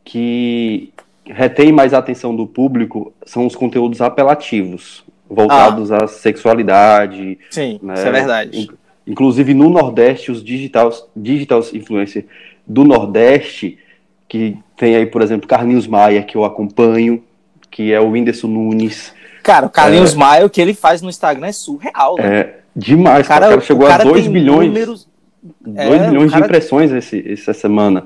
que 0.06 0.94
retém 1.26 1.72
mais 1.72 1.94
a 1.94 1.98
atenção 1.98 2.36
do 2.36 2.46
público 2.46 3.12
são 3.26 3.48
os 3.48 3.56
conteúdos 3.56 4.02
apelativos 4.02 5.04
voltados 5.30 5.92
ah. 5.92 6.04
à 6.04 6.08
sexualidade. 6.08 7.38
Sim, 7.50 7.80
né? 7.82 7.94
isso 7.96 8.08
é 8.08 8.12
verdade. 8.12 8.70
Inclusive 9.06 9.54
no 9.54 9.70
Nordeste, 9.70 10.32
os 10.32 10.44
digitais, 10.44 11.04
digitais 11.16 11.74
influencers 11.74 12.26
do 12.66 12.84
Nordeste, 12.84 13.78
que 14.28 14.58
tem 14.78 14.96
aí, 14.96 15.06
por 15.06 15.22
exemplo, 15.22 15.48
Carlinhos 15.48 15.88
Maia, 15.88 16.24
que 16.24 16.38
eu 16.38 16.46
acompanho, 16.46 17.24
que 17.70 17.92
é 17.92 18.00
o 18.00 18.12
Whindersson 18.12 18.48
Nunes. 18.48 19.14
Cara, 19.42 19.66
o 19.66 19.70
Carlinhos 19.70 20.14
é, 20.14 20.18
Maia, 20.18 20.46
o 20.46 20.50
que 20.50 20.62
ele 20.62 20.74
faz 20.74 21.02
no 21.02 21.10
Instagram 21.10 21.48
é 21.48 21.52
surreal, 21.52 22.16
né? 22.18 22.40
É 22.40 22.64
demais, 22.76 23.26
o 23.26 23.30
cara, 23.30 23.48
o 23.48 23.50
cara 23.50 23.62
chegou 23.62 23.88
a 23.88 23.98
2 23.98 24.28
bilhões. 24.28 24.68
Números... 24.68 25.08
2 25.62 25.78
é, 25.78 26.10
bilhões 26.10 26.32
cara... 26.32 26.42
de 26.42 26.48
impressões 26.48 26.92
esse, 26.92 27.32
essa 27.32 27.54
semana. 27.54 28.06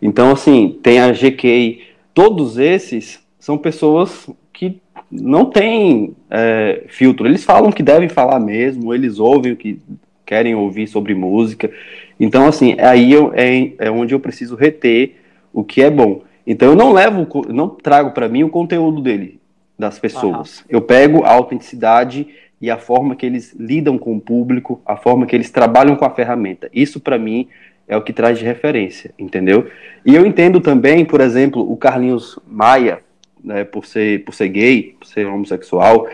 Então, 0.00 0.30
assim, 0.30 0.78
tem 0.82 1.00
a 1.00 1.10
GK, 1.10 1.82
todos 2.12 2.58
esses 2.58 3.20
são 3.38 3.56
pessoas 3.56 4.28
que 4.54 4.80
não 5.10 5.44
tem 5.44 6.14
é, 6.30 6.84
filtro. 6.88 7.26
Eles 7.26 7.44
falam 7.44 7.70
que 7.70 7.82
devem 7.82 8.08
falar 8.08 8.40
mesmo, 8.40 8.94
eles 8.94 9.18
ouvem 9.18 9.52
o 9.52 9.56
que 9.56 9.78
querem 10.24 10.54
ouvir 10.54 10.86
sobre 10.86 11.14
música. 11.14 11.70
Então, 12.18 12.46
assim, 12.46 12.76
aí 12.78 13.12
eu, 13.12 13.32
é, 13.34 13.72
é 13.78 13.90
onde 13.90 14.14
eu 14.14 14.20
preciso 14.20 14.54
reter 14.54 15.16
o 15.52 15.62
que 15.62 15.82
é 15.82 15.90
bom. 15.90 16.22
Então, 16.46 16.70
eu 16.70 16.76
não 16.76 16.92
levo, 16.92 17.26
não 17.48 17.68
trago 17.68 18.12
para 18.12 18.28
mim 18.28 18.44
o 18.44 18.48
conteúdo 18.48 19.02
dele, 19.02 19.40
das 19.78 19.98
pessoas. 19.98 20.60
Uhum. 20.60 20.64
Eu 20.68 20.80
pego 20.80 21.24
a 21.24 21.32
autenticidade 21.32 22.28
e 22.60 22.70
a 22.70 22.78
forma 22.78 23.16
que 23.16 23.26
eles 23.26 23.54
lidam 23.58 23.98
com 23.98 24.16
o 24.16 24.20
público, 24.20 24.80
a 24.86 24.96
forma 24.96 25.26
que 25.26 25.34
eles 25.34 25.50
trabalham 25.50 25.96
com 25.96 26.04
a 26.04 26.10
ferramenta. 26.10 26.70
Isso, 26.72 27.00
para 27.00 27.18
mim, 27.18 27.48
é 27.86 27.96
o 27.96 28.02
que 28.02 28.12
traz 28.12 28.38
de 28.38 28.44
referência, 28.44 29.12
entendeu? 29.18 29.68
E 30.04 30.14
eu 30.14 30.24
entendo 30.24 30.60
também, 30.60 31.04
por 31.04 31.20
exemplo, 31.20 31.70
o 31.70 31.76
Carlinhos 31.76 32.38
Maia, 32.46 33.00
né, 33.44 33.64
por, 33.64 33.84
ser, 33.84 34.24
por 34.24 34.34
ser 34.34 34.48
gay, 34.48 34.96
por 34.98 35.06
ser 35.06 35.26
homossexual, 35.26 36.08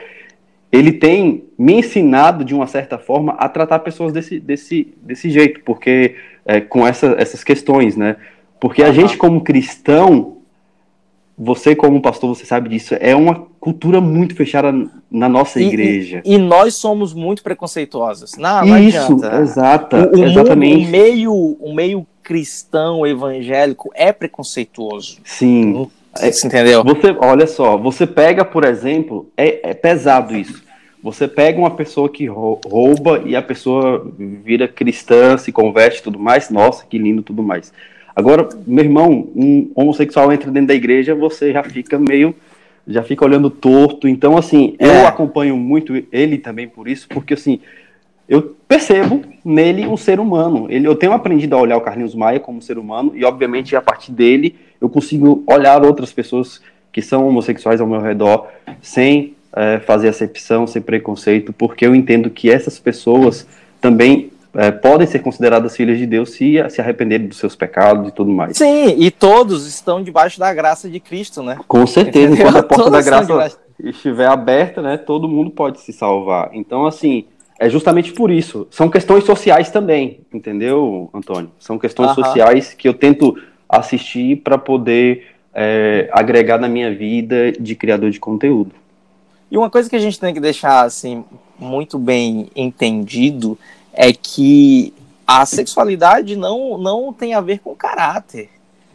ele 0.73 0.93
tem 0.93 1.45
me 1.59 1.75
ensinado, 1.75 2.45
de 2.45 2.55
uma 2.55 2.67
certa 2.67 2.99
forma, 2.99 3.33
a 3.33 3.49
tratar 3.49 3.79
pessoas 3.81 4.13
desse, 4.13 4.39
desse, 4.39 4.93
desse 5.03 5.31
jeito, 5.31 5.61
porque 5.65 6.17
é, 6.45 6.61
com 6.61 6.87
essa, 6.87 7.15
essas 7.19 7.43
questões, 7.43 7.97
né? 7.97 8.17
Porque 8.61 8.83
a 8.83 8.93
gente, 8.93 9.17
como 9.17 9.41
cristão, 9.41 10.37
você, 11.37 11.75
como 11.75 12.03
pastor, 12.03 12.37
você 12.37 12.45
sabe 12.45 12.69
disso, 12.69 12.95
é 13.01 13.17
uma 13.17 13.47
cultura 13.59 14.01
muito 14.01 14.35
fechada 14.35 14.73
na 15.11 15.29
nossa 15.29 15.61
e, 15.61 15.67
igreja. 15.67 16.23
E, 16.25 16.35
e, 16.35 16.39
nós 16.39 16.75
somos 16.75 17.15
muito 17.15 17.43
preconceituosos. 17.43 18.37
Não, 18.37 18.67
não 18.67 18.79
Isso, 18.79 18.99
adianta. 18.99 19.41
exata, 19.41 20.11
o, 20.15 20.21
o 20.21 20.25
exatamente. 20.25 20.87
O, 20.87 20.91
meio, 20.91 21.33
o 21.35 21.75
meio 21.75 22.07
cristão 22.23 23.07
evangélico 23.07 23.91
é 23.95 24.13
preconceituoso. 24.13 25.19
Sim. 25.25 25.89
Você 26.15 26.47
entendeu? 26.47 26.83
Você, 26.85 27.17
olha 27.19 27.47
só, 27.47 27.77
você 27.77 28.07
pega, 28.07 28.45
por 28.45 28.65
exemplo, 28.65 29.31
é, 29.37 29.71
é 29.71 29.75
pesado 29.75 30.37
isso. 30.37 30.63
Você 31.03 31.27
pega 31.27 31.59
uma 31.59 31.71
pessoa 31.71 32.11
que 32.11 32.27
rouba 32.27 33.23
e 33.25 33.35
a 33.35 33.41
pessoa 33.41 34.07
vira 34.19 34.69
cristã, 34.69 35.37
se 35.39 35.51
converte 35.51 36.01
e 36.01 36.03
tudo 36.03 36.19
mais. 36.19 36.51
Nossa, 36.51 36.85
que 36.85 36.99
lindo 36.99 37.23
tudo 37.23 37.43
mais. 37.43 37.73
Agora, 38.15 38.49
meu 38.67 38.85
irmão, 38.85 39.29
um 39.35 39.71
homossexual 39.75 40.31
entra 40.33 40.51
dentro 40.51 40.69
da 40.69 40.75
igreja, 40.75 41.15
você 41.15 41.53
já 41.53 41.63
fica 41.63 41.99
meio. 41.99 42.35
Já 42.87 43.03
fica 43.03 43.25
olhando 43.25 43.49
torto. 43.49 44.09
Então, 44.09 44.37
assim, 44.37 44.75
é. 44.79 44.87
eu 44.87 45.07
acompanho 45.07 45.57
muito 45.57 46.03
ele 46.13 46.37
também 46.37 46.69
por 46.69 46.89
isso, 46.89 47.07
porque, 47.09 47.35
assim, 47.35 47.61
eu 48.31 48.55
percebo 48.69 49.23
nele 49.45 49.89
um 49.89 49.97
ser 49.97 50.21
humano. 50.21 50.69
Ele, 50.71 50.87
eu 50.87 50.95
tenho 50.95 51.13
aprendido 51.13 51.57
a 51.57 51.61
olhar 51.61 51.77
o 51.77 51.81
Carlinhos 51.81 52.15
Maia 52.15 52.39
como 52.39 52.59
um 52.59 52.61
ser 52.61 52.79
humano, 52.79 53.11
e 53.13 53.25
obviamente 53.25 53.75
a 53.75 53.83
partir 53.83 54.13
dele 54.13 54.57
eu 54.81 54.89
consigo 54.89 55.43
olhar 55.49 55.85
outras 55.85 56.13
pessoas 56.13 56.61
que 56.93 57.03
são 57.03 57.27
homossexuais 57.27 57.81
ao 57.81 57.89
meu 57.89 58.01
redor 58.01 58.47
sem 58.81 59.35
é, 59.53 59.81
fazer 59.81 60.09
acepção, 60.09 60.65
sem 60.65 60.81
preconceito, 60.81 61.53
porque 61.53 61.85
eu 61.85 61.93
entendo 61.93 62.31
que 62.31 62.49
essas 62.49 62.79
pessoas 62.79 63.49
também 63.81 64.31
é, 64.55 64.71
podem 64.71 65.09
ser 65.09 65.19
consideradas 65.19 65.77
filhas 65.77 65.99
de 65.99 66.07
Deus 66.07 66.31
se 66.31 66.55
se 66.71 66.81
arrependerem 66.81 67.27
dos 67.27 67.39
seus 67.39 67.57
pecados 67.57 68.09
e 68.09 68.13
tudo 68.13 68.31
mais. 68.31 68.57
Sim, 68.57 68.95
e 68.97 69.11
todos 69.11 69.67
estão 69.67 70.01
debaixo 70.05 70.39
da 70.39 70.55
graça 70.55 70.89
de 70.89 71.01
Cristo, 71.01 71.43
né? 71.43 71.59
Com 71.67 71.85
certeza, 71.85 72.37
quando 72.41 72.57
a 72.59 72.63
porta 72.63 72.91
da 72.91 73.03
graça 73.03 73.59
estiver 73.83 74.27
aberta, 74.29 74.81
né, 74.81 74.97
todo 74.97 75.29
mundo 75.29 75.51
pode 75.51 75.81
se 75.81 75.93
salvar. 75.93 76.51
Então, 76.53 76.87
assim, 76.87 77.25
é 77.61 77.69
justamente 77.69 78.13
por 78.13 78.31
isso. 78.31 78.67
São 78.71 78.89
questões 78.89 79.25
sociais 79.25 79.71
também, 79.71 80.21
entendeu, 80.33 81.11
Antônio? 81.13 81.53
São 81.59 81.79
questões 81.79 82.13
sociais 82.15 82.73
que 82.73 82.89
eu 82.89 82.95
tento 82.95 83.37
assistir 83.69 84.37
para 84.37 84.57
poder 84.57 85.27
é, 85.55 86.09
agregar 86.11 86.59
na 86.59 86.67
minha 86.67 86.93
vida 86.93 87.53
de 87.53 87.75
criador 87.75 88.11
de 88.11 88.19
conteúdo. 88.19 88.73
E 89.51 89.59
uma 89.59 89.69
coisa 89.69 89.91
que 89.91 89.95
a 89.95 89.99
gente 89.99 90.19
tem 90.19 90.33
que 90.33 90.41
deixar 90.41 90.87
assim 90.87 91.23
muito 91.59 91.99
bem 91.99 92.49
entendido 92.57 93.59
é 93.93 94.11
que 94.11 94.95
a 95.27 95.45
sexualidade 95.45 96.37
não, 96.37 96.79
não 96.79 97.13
tem 97.13 97.35
a 97.35 97.43
ver 97.43 97.59
com 97.59 97.75
caráter. 97.77 98.49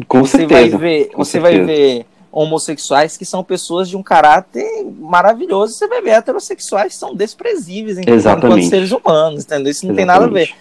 Com 0.08 0.22
você 0.22 0.40
certeza. 0.40 0.76
Vai 0.76 0.80
ver, 0.80 1.12
você 1.16 1.40
certeza. 1.40 1.58
vai 1.58 1.66
ver 1.66 2.06
homossexuais 2.36 3.16
que 3.16 3.24
são 3.24 3.42
pessoas 3.42 3.88
de 3.88 3.96
um 3.96 4.04
caráter 4.04 4.86
maravilhoso, 5.00 5.74
você 5.74 5.88
vai 5.88 6.02
ver 6.02 6.10
heterossexuais 6.10 6.92
que 6.92 7.00
são 7.00 7.16
desprezíveis 7.16 7.98
enquanto 7.98 8.62
seres 8.64 8.92
humanos, 8.92 9.46
entendeu? 9.46 9.72
Isso 9.72 9.88
não 9.88 9.94
Exatamente. 9.94 9.96
tem 9.96 10.06
nada 10.06 10.26
a 10.26 10.28
ver. 10.28 10.56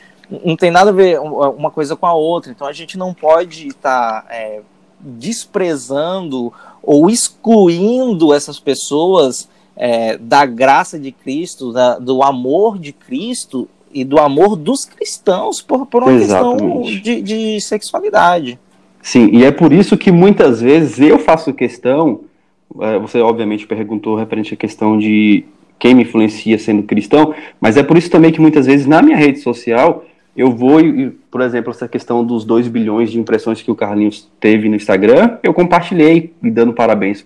Não 0.44 0.56
tem 0.56 0.70
nada 0.70 0.90
a 0.90 0.92
ver 0.92 1.20
uma 1.20 1.72
coisa 1.72 1.96
com 1.96 2.06
a 2.06 2.14
outra. 2.14 2.52
Então 2.52 2.64
a 2.64 2.72
gente 2.72 2.96
não 2.96 3.12
pode 3.12 3.66
estar 3.66 4.22
tá, 4.22 4.32
é, 4.32 4.60
desprezando 5.00 6.52
ou 6.80 7.10
excluindo 7.10 8.32
essas 8.32 8.60
pessoas 8.60 9.48
é, 9.76 10.16
da 10.16 10.46
graça 10.46 10.96
de 10.96 11.10
Cristo, 11.10 11.72
da, 11.72 11.98
do 11.98 12.22
amor 12.22 12.78
de 12.78 12.92
Cristo 12.92 13.68
e 13.92 14.04
do 14.04 14.20
amor 14.20 14.54
dos 14.54 14.84
cristãos 14.84 15.60
por, 15.60 15.86
por 15.86 16.04
uma 16.04 16.12
Exatamente. 16.12 17.00
questão 17.00 17.02
de, 17.02 17.20
de 17.20 17.60
sexualidade. 17.60 18.60
Sim, 19.04 19.28
e 19.34 19.44
é 19.44 19.52
por 19.52 19.70
isso 19.70 19.98
que 19.98 20.10
muitas 20.10 20.62
vezes 20.62 20.98
eu 20.98 21.18
faço 21.18 21.52
questão, 21.52 22.22
é, 22.80 22.98
você 22.98 23.20
obviamente 23.20 23.66
perguntou 23.66 24.16
referente 24.16 24.54
à 24.54 24.56
questão 24.56 24.96
de 24.96 25.44
quem 25.78 25.94
me 25.94 26.04
influencia 26.04 26.58
sendo 26.58 26.82
cristão, 26.84 27.34
mas 27.60 27.76
é 27.76 27.82
por 27.82 27.98
isso 27.98 28.10
também 28.10 28.32
que 28.32 28.40
muitas 28.40 28.64
vezes 28.64 28.86
na 28.86 29.02
minha 29.02 29.18
rede 29.18 29.40
social 29.40 30.06
eu 30.34 30.50
vou, 30.50 30.78
por 31.30 31.42
exemplo, 31.42 31.70
essa 31.70 31.86
questão 31.86 32.24
dos 32.24 32.46
2 32.46 32.66
bilhões 32.68 33.12
de 33.12 33.20
impressões 33.20 33.60
que 33.60 33.70
o 33.70 33.74
Carlinhos 33.74 34.26
teve 34.40 34.70
no 34.70 34.74
Instagram, 34.74 35.36
eu 35.42 35.52
compartilhei 35.52 36.32
e 36.42 36.50
dando 36.50 36.72
parabéns 36.72 37.22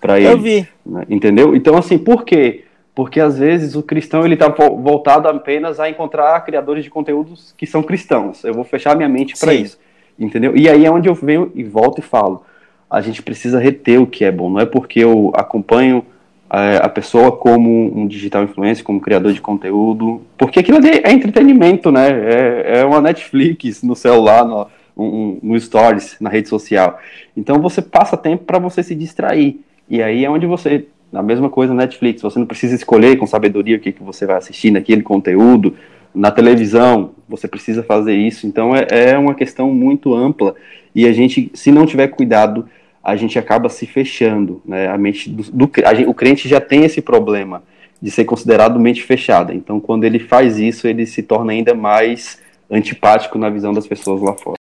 para 0.00 0.18
ele. 0.18 0.32
Eu 0.32 0.38
vi. 0.38 0.68
Né, 0.84 1.04
entendeu? 1.08 1.54
Então, 1.54 1.78
assim, 1.78 1.96
por 1.96 2.24
quê? 2.24 2.64
Porque 2.92 3.20
às 3.20 3.38
vezes 3.38 3.76
o 3.76 3.84
cristão 3.84 4.24
ele 4.24 4.34
está 4.34 4.48
voltado 4.48 5.28
apenas 5.28 5.78
a 5.78 5.88
encontrar 5.88 6.44
criadores 6.44 6.82
de 6.82 6.90
conteúdos 6.90 7.54
que 7.56 7.68
são 7.68 7.84
cristãos. 7.84 8.42
Eu 8.42 8.52
vou 8.52 8.64
fechar 8.64 8.96
minha 8.96 9.08
mente 9.08 9.38
para 9.38 9.54
isso 9.54 9.78
entendeu? 10.18 10.56
E 10.56 10.68
aí 10.68 10.84
é 10.84 10.90
onde 10.90 11.08
eu 11.08 11.14
venho 11.14 11.50
e 11.54 11.64
volto 11.64 11.98
e 11.98 12.02
falo. 12.02 12.44
A 12.90 13.00
gente 13.00 13.22
precisa 13.22 13.58
reter 13.58 14.00
o 14.00 14.06
que 14.06 14.24
é 14.24 14.30
bom. 14.30 14.50
Não 14.50 14.60
é 14.60 14.66
porque 14.66 15.00
eu 15.00 15.32
acompanho 15.34 16.04
é, 16.50 16.76
a 16.76 16.88
pessoa 16.88 17.32
como 17.32 17.98
um 17.98 18.06
digital 18.06 18.44
influencer, 18.44 18.84
como 18.84 19.00
criador 19.00 19.32
de 19.32 19.40
conteúdo, 19.40 20.22
porque 20.38 20.60
aquilo 20.60 20.78
ali 20.78 21.00
é 21.02 21.12
entretenimento, 21.12 21.90
né? 21.90 22.08
É, 22.10 22.80
é 22.80 22.84
uma 22.84 23.00
Netflix 23.00 23.82
no 23.82 23.96
celular, 23.96 24.44
no, 24.44 24.68
um, 24.96 25.38
no 25.42 25.58
Stories, 25.58 26.16
na 26.20 26.30
rede 26.30 26.48
social. 26.48 26.98
Então 27.36 27.60
você 27.60 27.82
passa 27.82 28.16
tempo 28.16 28.44
para 28.44 28.58
você 28.58 28.82
se 28.82 28.94
distrair. 28.94 29.60
E 29.88 30.02
aí 30.02 30.24
é 30.24 30.30
onde 30.30 30.46
você, 30.46 30.86
a 31.12 31.22
mesma 31.22 31.50
coisa 31.50 31.74
Netflix, 31.74 32.22
você 32.22 32.38
não 32.38 32.46
precisa 32.46 32.74
escolher 32.74 33.16
com 33.16 33.26
sabedoria 33.26 33.76
o 33.76 33.80
que, 33.80 33.92
que 33.92 34.02
você 34.02 34.24
vai 34.26 34.36
assistir 34.36 34.70
naquele 34.70 35.02
conteúdo, 35.02 35.74
na 36.14 36.30
televisão, 36.30 37.10
você 37.28 37.48
precisa 37.48 37.82
fazer 37.82 38.14
isso. 38.14 38.46
Então 38.46 38.74
é, 38.74 38.86
é 38.90 39.18
uma 39.18 39.34
questão 39.34 39.72
muito 39.72 40.14
ampla 40.14 40.54
e 40.94 41.06
a 41.06 41.12
gente, 41.12 41.50
se 41.54 41.72
não 41.72 41.86
tiver 41.86 42.08
cuidado, 42.08 42.68
a 43.02 43.16
gente 43.16 43.38
acaba 43.38 43.68
se 43.68 43.86
fechando. 43.86 44.62
Né? 44.64 44.88
A 44.88 44.96
mente 44.96 45.28
do, 45.28 45.42
do 45.50 45.70
a, 45.84 46.08
o 46.08 46.14
crente 46.14 46.48
já 46.48 46.60
tem 46.60 46.84
esse 46.84 47.02
problema 47.02 47.62
de 48.00 48.10
ser 48.10 48.24
considerado 48.24 48.78
mente 48.78 49.02
fechada. 49.02 49.54
Então, 49.54 49.80
quando 49.80 50.04
ele 50.04 50.18
faz 50.18 50.58
isso, 50.58 50.86
ele 50.86 51.06
se 51.06 51.22
torna 51.22 51.52
ainda 51.52 51.74
mais 51.74 52.40
antipático 52.70 53.38
na 53.38 53.48
visão 53.48 53.72
das 53.72 53.86
pessoas 53.86 54.20
lá 54.20 54.34
fora. 54.34 54.63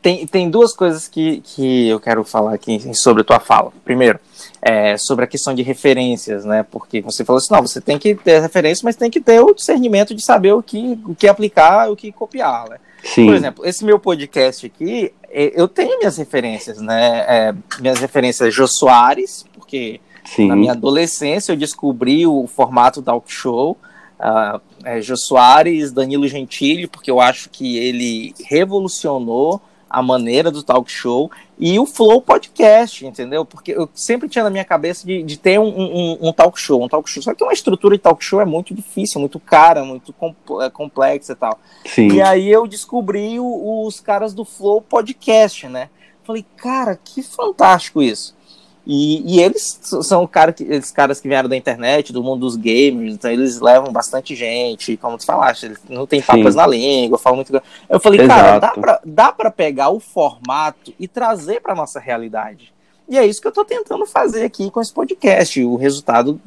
Tem, 0.00 0.26
tem 0.26 0.48
duas 0.48 0.72
coisas 0.72 1.08
que, 1.08 1.40
que 1.40 1.88
eu 1.88 1.98
quero 1.98 2.22
falar 2.22 2.54
aqui 2.54 2.94
sobre 2.94 3.22
a 3.22 3.24
tua 3.24 3.40
fala. 3.40 3.72
Primeiro, 3.84 4.20
é, 4.62 4.96
sobre 4.96 5.24
a 5.24 5.28
questão 5.28 5.54
de 5.54 5.62
referências, 5.62 6.44
né? 6.44 6.64
Porque 6.70 7.00
você 7.00 7.24
falou 7.24 7.38
assim, 7.38 7.52
não, 7.52 7.62
você 7.62 7.80
tem 7.80 7.98
que 7.98 8.14
ter 8.14 8.40
referência, 8.40 8.84
mas 8.84 8.94
tem 8.94 9.10
que 9.10 9.20
ter 9.20 9.40
o 9.40 9.52
discernimento 9.52 10.14
de 10.14 10.22
saber 10.22 10.52
o 10.52 10.62
que, 10.62 10.98
o 11.04 11.14
que 11.14 11.26
aplicar, 11.26 11.90
o 11.90 11.96
que 11.96 12.12
copiar, 12.12 12.68
né? 12.68 12.78
Sim. 13.02 13.26
Por 13.26 13.34
exemplo, 13.34 13.66
esse 13.66 13.84
meu 13.84 13.98
podcast 13.98 14.66
aqui, 14.66 15.12
é, 15.30 15.52
eu 15.60 15.66
tenho 15.66 15.98
minhas 15.98 16.16
referências, 16.16 16.80
né? 16.80 17.24
É, 17.28 17.54
minhas 17.80 17.98
referências 17.98 18.54
Jô 18.54 18.66
Soares, 18.66 19.44
porque 19.52 20.00
Sim. 20.24 20.48
na 20.48 20.56
minha 20.56 20.72
adolescência 20.72 21.52
eu 21.52 21.56
descobri 21.56 22.26
o 22.26 22.46
formato 22.46 23.02
talk 23.02 23.32
show. 23.32 23.76
Uh, 24.18 24.60
é, 24.84 25.00
Jô 25.00 25.16
Soares, 25.16 25.92
Danilo 25.92 26.26
Gentili, 26.26 26.88
porque 26.88 27.10
eu 27.10 27.20
acho 27.20 27.48
que 27.50 27.78
ele 27.78 28.34
revolucionou 28.44 29.62
a 29.88 30.02
maneira 30.02 30.50
do 30.50 30.62
talk 30.62 30.90
show 30.90 31.30
e 31.58 31.78
o 31.78 31.86
Flow 31.86 32.20
Podcast, 32.20 33.04
entendeu? 33.04 33.44
Porque 33.44 33.72
eu 33.72 33.88
sempre 33.94 34.28
tinha 34.28 34.44
na 34.44 34.50
minha 34.50 34.64
cabeça 34.64 35.06
de, 35.06 35.22
de 35.22 35.38
ter 35.38 35.58
um, 35.58 35.66
um, 35.66 36.28
um, 36.28 36.32
talk 36.32 36.60
show, 36.60 36.82
um 36.82 36.88
talk 36.88 37.08
show. 37.08 37.22
Só 37.22 37.34
que 37.34 37.42
uma 37.42 37.52
estrutura 37.52 37.96
de 37.96 38.02
talk 38.02 38.22
show 38.24 38.40
é 38.40 38.44
muito 38.44 38.74
difícil, 38.74 39.20
muito 39.20 39.40
cara, 39.40 39.84
muito 39.84 40.14
é, 40.62 40.70
complexa 40.70 41.32
e 41.32 41.36
tal. 41.36 41.58
Sim. 41.84 42.08
E 42.12 42.22
aí 42.22 42.48
eu 42.48 42.66
descobri 42.66 43.40
o, 43.40 43.86
os 43.86 43.98
caras 43.98 44.34
do 44.34 44.44
Flow 44.44 44.80
Podcast, 44.80 45.66
né? 45.68 45.90
Falei, 46.22 46.44
cara, 46.56 46.98
que 47.02 47.22
fantástico 47.22 48.02
isso. 48.02 48.36
E, 48.90 49.36
e 49.36 49.40
eles 49.42 49.78
são 49.82 50.26
cara 50.26 50.50
que, 50.50 50.64
esses 50.64 50.90
caras 50.90 51.20
que 51.20 51.28
vieram 51.28 51.46
da 51.46 51.54
internet, 51.54 52.10
do 52.10 52.22
mundo 52.22 52.40
dos 52.40 52.56
gamers, 52.56 53.12
então 53.12 53.30
eles 53.30 53.60
levam 53.60 53.92
bastante 53.92 54.34
gente, 54.34 54.96
como 54.96 55.18
tu 55.18 55.26
falaste, 55.26 55.66
eles 55.66 55.78
não 55.90 56.06
tem 56.06 56.22
papas 56.22 56.54
Sim. 56.54 56.58
na 56.58 56.66
língua, 56.66 57.18
falam 57.18 57.36
muito. 57.36 57.62
Eu 57.86 58.00
falei, 58.00 58.22
Exato. 58.22 58.40
cara, 58.40 58.58
dá 58.58 58.70
pra, 58.70 59.00
dá 59.04 59.32
pra 59.32 59.50
pegar 59.50 59.90
o 59.90 60.00
formato 60.00 60.94
e 60.98 61.06
trazer 61.06 61.60
pra 61.60 61.74
nossa 61.74 62.00
realidade. 62.00 62.72
E 63.08 63.16
é 63.16 63.24
isso 63.24 63.40
que 63.40 63.46
eu 63.46 63.50
estou 63.50 63.64
tentando 63.64 64.04
fazer 64.04 64.44
aqui 64.44 64.70
com 64.70 64.82
esse 64.82 64.92
podcast. 64.92 65.64
O 65.64 65.76
resultado 65.76 66.38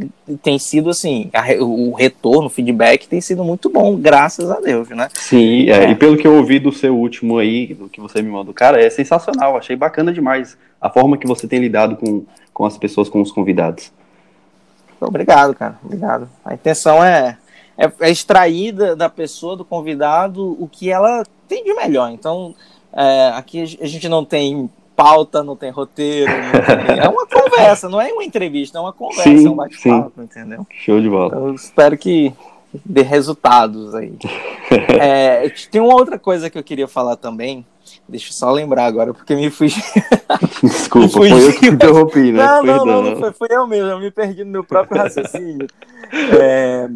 tem 0.44 0.60
sido 0.60 0.92
assim, 0.92 1.30
a, 1.34 1.64
o 1.64 1.94
retorno, 1.94 2.46
o 2.46 2.50
feedback 2.50 3.08
tem 3.08 3.20
sido 3.20 3.44
muito 3.44 3.68
bom, 3.68 3.98
graças 3.98 4.52
a 4.52 4.60
Deus, 4.60 4.88
né? 4.90 5.08
Sim, 5.16 5.70
é, 5.70 5.86
é. 5.86 5.90
e 5.90 5.96
pelo 5.96 6.16
que 6.16 6.28
eu 6.28 6.36
ouvi 6.36 6.60
do 6.60 6.72
seu 6.72 6.96
último 6.96 7.40
aí, 7.40 7.74
do 7.74 7.90
que 7.90 8.00
você 8.00 8.22
me 8.22 8.30
mandou, 8.30 8.54
cara, 8.54 8.80
é 8.80 8.90
sensacional, 8.92 9.58
achei 9.58 9.76
bacana 9.76 10.14
demais 10.14 10.56
a 10.80 10.88
forma 10.88 11.18
que 11.18 11.26
você 11.26 11.48
tem 11.48 11.60
lidado 11.60 11.96
com, 11.96 12.24
com 12.54 12.66
as 12.66 12.78
pessoas, 12.78 13.10
com 13.10 13.22
os 13.22 13.32
convidados. 13.32 13.92
Obrigado, 15.00 15.56
cara, 15.56 15.80
obrigado. 15.84 16.30
A 16.46 16.54
intenção 16.54 17.04
é, 17.04 17.40
é, 17.76 17.92
é 18.02 18.12
extrair 18.12 18.72
da, 18.72 18.94
da 18.94 19.10
pessoa, 19.10 19.58
do 19.58 19.66
convidado, 19.66 20.56
o 20.62 20.68
que 20.68 20.92
ela 20.92 21.24
tem 21.48 21.64
de 21.64 21.74
melhor. 21.74 22.12
Então, 22.12 22.54
é, 22.94 23.32
aqui 23.34 23.62
a 23.82 23.88
gente 23.88 24.08
não 24.08 24.24
tem 24.24 24.70
pauta, 25.02 25.44
não 25.44 25.56
tem 25.56 25.72
roteiro. 25.72 26.32
Não 26.32 26.86
tem... 26.86 27.00
é 27.04 27.10
uma 27.10 27.26
conversa, 27.26 27.90
não 27.90 28.00
é 28.00 28.14
uma 28.14 28.24
entrevista, 28.24 28.78
é 28.78 28.82
uma 28.82 28.94
conversa, 28.94 29.24
sim, 29.24 29.48
é 29.48 29.50
um 29.50 29.56
bate-papo, 29.56 30.22
entendeu? 30.22 30.68
Show 30.70 31.02
de 31.02 31.10
bola. 31.10 31.36
Eu 31.36 31.56
espero 31.56 31.98
que 31.98 32.32
dê 32.86 33.02
resultados 33.02 33.96
aí. 33.96 34.14
é, 35.02 35.50
tem 35.72 35.82
uma 35.82 35.96
outra 35.96 36.20
coisa 36.20 36.50
que 36.50 36.58
eu 36.58 36.64
queria 36.64 36.88
falar 36.88 37.16
também. 37.16 37.66
Deixa 38.08 38.30
eu 38.30 38.34
só 38.34 38.52
lembrar 38.52 38.86
agora, 38.86 39.14
porque 39.14 39.36
me 39.36 39.50
fui. 39.50 39.70
Desculpa, 40.62 41.20
me 41.20 41.30
foi 41.30 41.32
eu 41.32 41.60
que 41.60 41.68
interrompi, 41.68 42.32
né? 42.32 42.44
Não, 42.44 42.64
não, 42.64 42.86
não, 42.86 43.02
não 43.02 43.18
foi, 43.18 43.32
foi, 43.34 43.48
eu 43.50 43.66
mesmo, 43.66 43.90
eu 43.90 44.00
me 44.00 44.12
perdi 44.12 44.44
no 44.44 44.52
meu 44.52 44.64
próprio 44.64 45.02
raciocínio. 45.02 45.68
É, 46.40 46.90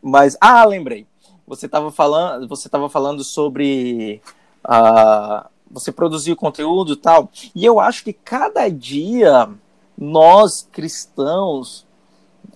mas, 0.00 0.36
ah, 0.40 0.64
lembrei. 0.64 1.06
Você 1.46 1.66
estava 1.66 1.90
falando, 1.90 2.48
você 2.48 2.68
falando 2.88 3.22
sobre 3.22 4.22
uh, 4.64 5.46
você 5.72 5.90
produzir 5.90 6.36
conteúdo 6.36 6.92
e 6.92 6.96
tal. 6.96 7.30
E 7.54 7.64
eu 7.64 7.80
acho 7.80 8.04
que 8.04 8.12
cada 8.12 8.68
dia 8.68 9.48
nós 9.96 10.68
cristãos 10.70 11.86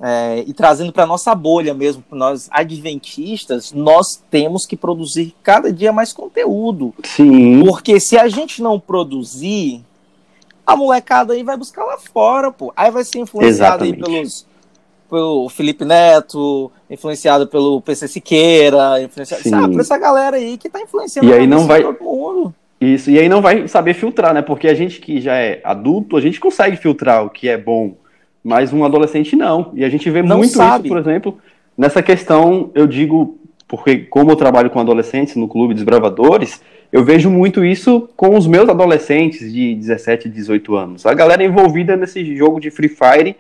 é, 0.01 0.45
e 0.47 0.53
trazendo 0.53 0.93
para 0.93 1.07
nossa 1.07 1.35
bolha 1.35 1.73
mesmo, 1.73 2.05
nós 2.11 2.49
adventistas, 2.51 3.73
nós 3.73 4.23
temos 4.31 4.67
que 4.67 4.77
produzir 4.77 5.35
cada 5.43 5.73
dia 5.73 5.93
mais 5.93 6.13
conteúdo. 6.13 6.95
Sim. 7.03 7.65
Porque 7.65 7.99
se 7.99 8.19
a 8.19 8.29
gente 8.29 8.61
não 8.61 8.79
produzir, 8.79 9.83
a 10.67 10.77
molecada 10.77 11.33
aí 11.33 11.43
vai 11.43 11.57
buscar 11.57 11.85
lá 11.85 11.97
fora, 11.99 12.53
pô. 12.53 12.73
Aí 12.77 12.91
vai 12.91 13.05
ser 13.05 13.21
influenciada 13.21 13.85
aí 13.85 13.97
pelos 13.97 14.45
pelo 15.09 15.49
Felipe 15.49 15.85
Neto, 15.85 16.71
influenciado 16.91 17.47
pelo 17.47 17.81
PC 17.81 18.09
Siqueira, 18.09 19.01
influenciado, 19.01 19.49
sabe, 19.49 19.73
por 19.73 19.81
essa 19.81 19.97
galera 19.97 20.37
aí 20.37 20.59
que 20.59 20.69
tá 20.69 20.81
influenciando 20.81 21.29
e 21.29 21.33
aí 21.33 21.47
não 21.47 21.67
vai 21.67 21.83
todo 21.83 22.03
mundo. 22.03 22.55
Isso, 22.81 23.11
e 23.11 23.19
aí 23.19 23.29
não 23.29 23.41
vai 23.41 23.67
saber 23.69 23.95
filtrar, 23.95 24.35
né? 24.35 24.43
Porque 24.43 24.69
a 24.69 24.75
gente 24.75 25.01
que 25.01 25.21
já 25.21 25.35
é 25.35 25.61
adulto, 25.65 26.17
a 26.17 26.21
gente 26.21 26.39
consegue 26.39 26.77
filtrar 26.77 27.25
o 27.25 27.31
que 27.31 27.49
é 27.49 27.57
bom, 27.57 27.97
mas 28.45 28.73
um 28.73 28.85
adolescente 28.85 29.35
não. 29.35 29.73
E 29.75 29.85
a 29.85 29.89
gente 29.89 30.11
vê 30.11 30.23
não 30.23 30.39
muito 30.39 30.53
sabe. 30.53 30.87
isso, 30.87 30.95
por 30.95 30.99
exemplo, 30.99 31.39
nessa 31.77 32.03
questão, 32.03 32.71
eu 32.75 32.87
digo, 32.87 33.39
porque 33.67 33.99
como 33.99 34.31
eu 34.31 34.37
trabalho 34.37 34.71
com 34.71 34.79
adolescentes 34.79 35.37
no 35.37 35.49
Clube 35.49 35.75
Desbravadores, 35.75 36.61
eu 36.93 37.03
vejo 37.03 37.31
muito 37.31 37.65
isso 37.65 38.09
com 38.15 38.37
os 38.37 38.47
meus 38.47 38.69
adolescentes 38.69 39.53
de 39.53 39.75
17, 39.75 40.29
18 40.29 40.77
anos. 40.77 41.07
A 41.07 41.15
galera 41.15 41.43
envolvida 41.43 41.97
nesse 41.97 42.37
jogo 42.37 42.61
de 42.61 42.71
Free 42.71 42.89
Fire 42.89 43.37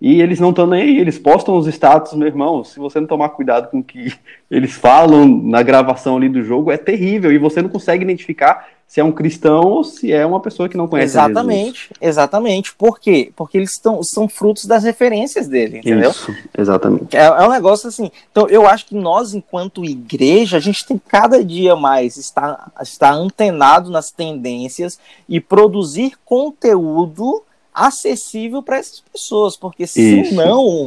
e 0.00 0.20
eles 0.20 0.38
não 0.38 0.50
estão 0.50 0.66
nem 0.66 0.82
aí, 0.82 0.98
eles 0.98 1.18
postam 1.18 1.56
os 1.56 1.66
status, 1.66 2.12
meu 2.14 2.28
irmão. 2.28 2.62
Se 2.62 2.78
você 2.78 3.00
não 3.00 3.06
tomar 3.06 3.30
cuidado 3.30 3.70
com 3.70 3.78
o 3.78 3.84
que 3.84 4.12
eles 4.50 4.72
falam 4.72 5.26
na 5.26 5.62
gravação 5.62 6.16
ali 6.16 6.28
do 6.28 6.42
jogo, 6.42 6.70
é 6.70 6.76
terrível. 6.76 7.32
E 7.32 7.38
você 7.38 7.62
não 7.62 7.68
consegue 7.68 8.04
identificar 8.04 8.68
se 8.86 9.00
é 9.00 9.04
um 9.04 9.10
cristão 9.10 9.62
ou 9.62 9.82
se 9.82 10.12
é 10.12 10.24
uma 10.24 10.38
pessoa 10.40 10.68
que 10.68 10.76
não 10.76 10.86
conhece 10.86 11.12
Exatamente, 11.12 11.80
Jesus. 11.80 11.98
exatamente. 12.00 12.74
Por 12.74 13.00
quê? 13.00 13.32
Porque 13.34 13.58
eles 13.58 13.72
estão, 13.72 14.02
são 14.02 14.28
frutos 14.28 14.66
das 14.66 14.84
referências 14.84 15.48
dele, 15.48 15.78
entendeu? 15.78 16.10
Isso, 16.10 16.34
exatamente. 16.56 17.16
É, 17.16 17.24
é, 17.24 17.42
um 17.42 17.50
negócio 17.50 17.88
assim. 17.88 18.10
Então, 18.30 18.48
eu 18.48 18.66
acho 18.68 18.86
que 18.86 18.94
nós, 18.94 19.34
enquanto 19.34 19.84
igreja, 19.84 20.56
a 20.58 20.60
gente 20.60 20.86
tem 20.86 20.96
cada 20.96 21.44
dia 21.44 21.74
mais 21.74 22.16
estar, 22.16 22.70
estar 22.80 23.12
antenado 23.12 23.90
nas 23.90 24.10
tendências 24.10 24.98
e 25.28 25.40
produzir 25.40 26.12
conteúdo 26.24 27.42
acessível 27.74 28.62
para 28.62 28.76
essas 28.76 29.00
pessoas, 29.00 29.56
porque 29.56 29.86
se 29.86 30.32
não, 30.32 30.86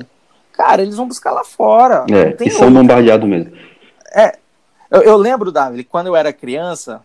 cara, 0.53 0.81
eles 0.81 0.95
vão 0.95 1.07
buscar 1.07 1.31
lá 1.31 1.43
fora. 1.43 2.05
É, 2.10 2.41
e 2.41 2.49
são 2.49 2.71
bombardeados 2.71 3.27
mesmo. 3.27 3.51
É, 4.15 4.38
eu, 4.89 5.01
eu, 5.01 5.17
lembro, 5.17 5.51
Davi, 5.51 5.83
quando 5.83 6.07
eu 6.07 6.15
era 6.15 6.31
criança, 6.31 7.01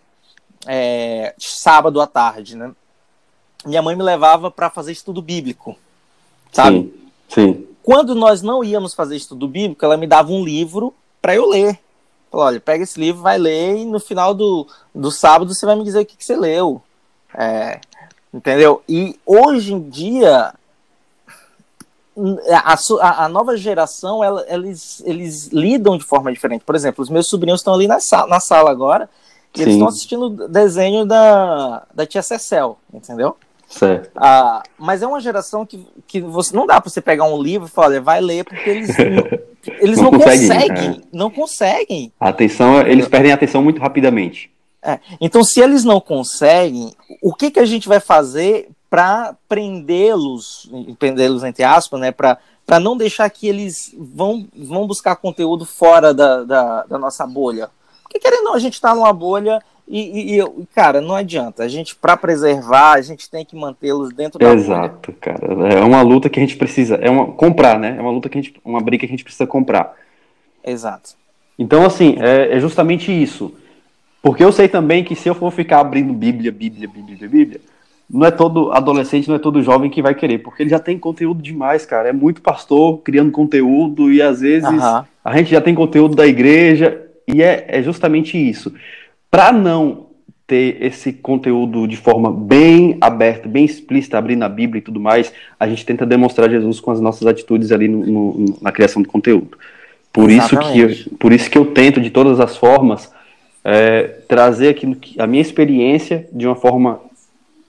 é, 0.67 1.35
sábado 1.39 2.01
à 2.01 2.07
tarde, 2.07 2.57
né? 2.57 2.73
Minha 3.65 3.83
mãe 3.83 3.95
me 3.95 4.03
levava 4.03 4.51
para 4.51 4.71
fazer 4.71 4.93
estudo 4.93 5.23
bíblico, 5.23 5.77
sabe? 6.51 6.93
Sim, 7.29 7.45
sim. 7.55 7.67
Quando 7.83 8.15
nós 8.15 8.43
não 8.43 8.63
íamos 8.63 8.95
fazer 8.95 9.17
estudo 9.17 9.47
bíblico, 9.49 9.85
ela 9.85 9.97
me 9.97 10.07
dava 10.07 10.33
um 10.33 10.45
livro 10.45 10.95
para 11.21 11.35
eu 11.35 11.49
ler. 11.49 11.79
Falou, 12.31 12.47
olha, 12.47 12.61
pega 12.61 12.85
esse 12.85 12.99
livro, 12.99 13.23
vai 13.23 13.39
ler 13.39 13.77
e 13.77 13.85
no 13.85 14.01
final 14.01 14.35
do, 14.35 14.67
do 14.95 15.11
sábado 15.11 15.53
você 15.53 15.67
vai 15.67 15.77
me 15.77 15.85
dizer 15.85 16.01
o 16.01 16.07
que, 16.07 16.17
que 16.17 16.25
você 16.25 16.37
leu. 16.37 16.83
É, 17.35 17.81
Entendeu? 18.33 18.83
E 18.89 19.21
hoje 19.27 19.75
em 19.75 19.91
dia, 19.91 20.55
a, 22.51 22.75
a, 22.75 23.25
a 23.25 23.29
nova 23.29 23.59
geração, 23.59 24.25
ela, 24.25 24.43
eles, 24.49 25.03
eles 25.05 25.49
lidam 25.49 25.99
de 25.99 26.05
forma 26.05 26.33
diferente. 26.33 26.65
Por 26.65 26.75
exemplo, 26.75 27.03
os 27.03 27.11
meus 27.11 27.29
sobrinhos 27.29 27.61
estão 27.61 27.75
ali 27.75 27.87
na 27.87 28.01
sala, 28.01 28.29
na 28.29 28.41
sala 28.41 28.71
agora, 28.71 29.11
Sim. 29.55 29.63
eles 29.63 29.75
estão 29.75 29.89
assistindo 29.89 30.49
desenho 30.49 31.05
da, 31.05 31.85
da 31.95 32.07
tia 32.07 32.23
Cecel, 32.23 32.79
entendeu? 32.93 33.37
Certo. 33.73 34.11
Ah, 34.17 34.63
mas 34.79 35.03
é 35.03 35.07
uma 35.07 35.21
geração 35.21 35.65
que, 35.65 35.87
que 36.07 36.21
você 36.21 36.55
não 36.55 36.67
dá 36.67 36.81
para 36.81 36.91
você 36.91 37.01
pegar 37.01 37.25
um 37.25 37.43
livro 37.43 37.67
e 37.67 37.71
falar, 37.71 38.01
vai 38.01 38.21
ler, 38.21 38.45
porque 38.45 38.69
eles 38.69 38.89
não, 38.99 39.75
eles 39.81 39.97
não, 39.97 40.11
não 40.11 40.21
conseguem, 40.21 40.91
é. 40.91 41.01
não 41.13 41.31
conseguem. 41.31 42.13
A 42.21 42.29
atenção, 42.29 42.81
eles 42.83 43.09
perdem 43.09 43.33
a 43.33 43.35
atenção 43.35 43.63
muito 43.63 43.81
rapidamente. 43.81 44.51
É, 44.83 44.99
então, 45.21 45.43
se 45.43 45.61
eles 45.61 45.85
não 45.85 46.01
conseguem, 46.01 46.93
o 47.23 47.33
que, 47.33 47.51
que 47.51 47.61
a 47.61 47.65
gente 47.65 47.89
vai 47.89 48.01
fazer 48.01 48.69
para 48.91 49.35
prendê-los, 49.49 50.71
prendê-los 50.99 51.45
entre 51.45 51.63
aspas, 51.63 51.99
né, 51.99 52.11
para 52.11 52.39
não 52.81 52.97
deixar 52.97 53.31
que 53.31 53.49
eles 53.49 53.95
vão, 53.97 54.47
vão 54.55 54.87
buscar 54.87 55.17
conteúdo 55.17 55.65
fora 55.65 56.13
da, 56.13 56.43
da, 56.43 56.83
da 56.85 56.99
nossa 56.99 57.27
bolha? 57.27 57.71
Porque, 58.13 58.19
querendo 58.19 58.45
não, 58.45 58.55
a 58.55 58.59
gente 58.59 58.75
está 58.75 58.95
numa 58.95 59.13
bolha 59.13 59.59
e, 59.89 60.39
e, 60.39 60.67
cara, 60.75 61.01
não 61.01 61.15
adianta. 61.15 61.63
A 61.63 61.69
gente, 61.69 61.97
para 61.97 62.15
preservar, 62.15 62.93
a 62.93 63.01
gente 63.01 63.31
tem 63.31 63.45
que 63.45 63.57
mantê-los 63.57 64.13
dentro 64.13 64.39
da 64.39 64.53
Exato, 64.53 65.11
bolha. 65.11 65.19
cara. 65.19 65.75
É 65.75 65.81
uma 65.81 66.03
luta 66.03 66.29
que 66.29 66.39
a 66.39 66.43
gente 66.43 66.57
precisa, 66.57 66.97
é 66.97 67.09
uma 67.09 67.29
comprar, 67.33 67.79
né? 67.79 67.97
É 67.99 68.01
uma 68.03 68.11
luta 68.11 68.29
que 68.29 68.39
a 68.39 68.43
gente, 68.43 68.61
uma 68.63 68.81
briga 68.81 69.01
que 69.01 69.07
a 69.07 69.17
gente 69.17 69.25
precisa 69.25 69.47
comprar. 69.47 69.95
Exato. 70.63 71.15
Então, 71.59 71.87
assim, 71.87 72.17
é, 72.21 72.57
é 72.57 72.61
justamente 72.61 73.11
isso. 73.11 73.55
Porque 74.21 74.45
eu 74.45 74.53
sei 74.53 74.69
também 74.69 75.03
que 75.03 75.17
se 75.17 75.29
eu 75.29 75.35
for 75.35 75.51
ficar 75.51 75.81
abrindo 75.81 76.13
Bíblia, 76.13 76.53
Bíblia, 76.53 76.87
Bíblia, 76.87 77.29
Bíblia, 77.29 77.61
não 78.09 78.27
é 78.27 78.31
todo 78.31 78.73
adolescente, 78.73 79.27
não 79.27 79.37
é 79.37 79.39
todo 79.39 79.63
jovem 79.63 79.91
que 79.91 80.03
vai 80.03 80.15
querer, 80.15 80.39
porque 80.39 80.63
ele 80.63 80.71
já 80.71 80.79
tem 80.79 80.99
conteúdo 80.99 81.43
demais, 81.43 81.87
cara. 81.87 82.11
É 82.11 82.13
muito 82.13 82.43
pastor 82.43 82.99
criando 82.99 83.33
conteúdo 83.33 84.13
e 84.13 84.21
às 84.21 84.41
vezes 84.41 84.69
uhum. 84.69 85.03
a 85.25 85.37
gente 85.37 85.51
já 85.51 85.63
tem 85.63 85.75
conteúdo 85.75 86.15
da 86.15 86.27
igreja 86.27 87.09
e 87.27 87.43
é, 87.43 87.65
é 87.69 87.83
justamente 87.83 88.37
isso. 88.37 88.73
Para 89.31 89.53
não 89.53 90.07
ter 90.47 90.83
esse 90.83 91.13
conteúdo 91.13 91.87
de 91.87 91.97
forma 91.97 92.31
bem 92.31 92.99
aberta, 93.01 93.49
bem 93.49 93.65
explícita, 93.65 94.19
abrindo 94.19 94.43
a 94.43 94.49
Bíblia 94.49 94.81
e 94.81 94.83
tudo 94.83 95.01
mais, 95.01 95.33
a 95.59 95.67
gente 95.67 95.87
tenta 95.87 96.05
demonstrar 96.05 96.51
Jesus 96.51 96.81
com 96.81 96.91
as 96.91 97.01
nossas 97.01 97.27
atitudes 97.27 97.73
ali 97.73 97.89
no, 97.89 98.05
no, 98.05 98.59
na 98.61 98.71
criação 98.71 99.01
do 99.01 99.09
conteúdo. 99.09 99.57
Por 100.13 100.31
isso, 100.31 100.59
que 100.59 100.79
eu, 100.79 100.91
por 101.19 101.33
isso 101.33 101.51
que 101.51 101.57
eu 101.57 101.67
tento, 101.67 102.01
de 102.01 102.11
todas 102.11 102.39
as 102.39 102.57
formas, 102.57 103.11
é, 103.65 104.03
trazer 104.29 104.69
aquilo 104.69 104.95
que, 104.95 105.19
a 105.19 105.27
minha 105.27 105.41
experiência 105.41 106.29
de 106.33 106.47
uma 106.47 106.57
forma 106.57 107.01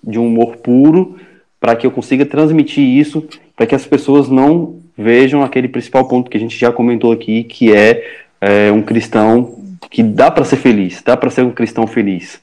de 0.03 0.19
um 0.19 0.27
humor 0.27 0.57
puro, 0.57 1.15
para 1.59 1.77
que 1.77 1.87
eu 1.87 1.91
consiga 1.91 2.25
transmitir 2.25 2.83
isso, 2.83 3.25
para 3.55 3.65
que 3.65 3.75
as 3.75 3.85
pessoas 3.85 4.27
não 4.27 4.81
vejam 4.97 5.41
aquele 5.41 5.69
principal 5.69 6.05
ponto 6.07 6.29
que 6.29 6.35
a 6.35 6.39
gente 6.39 6.57
já 6.57 6.71
comentou 6.71 7.11
aqui, 7.11 7.43
que 7.45 7.73
é, 7.73 8.22
é 8.43 8.71
um 8.71 8.81
cristão 8.81 9.55
que 9.89 10.03
dá 10.03 10.29
para 10.29 10.43
ser 10.43 10.57
feliz, 10.57 11.01
dá 11.01 11.15
para 11.15 11.29
ser 11.29 11.43
um 11.43 11.51
cristão 11.51 11.87
feliz. 11.87 12.41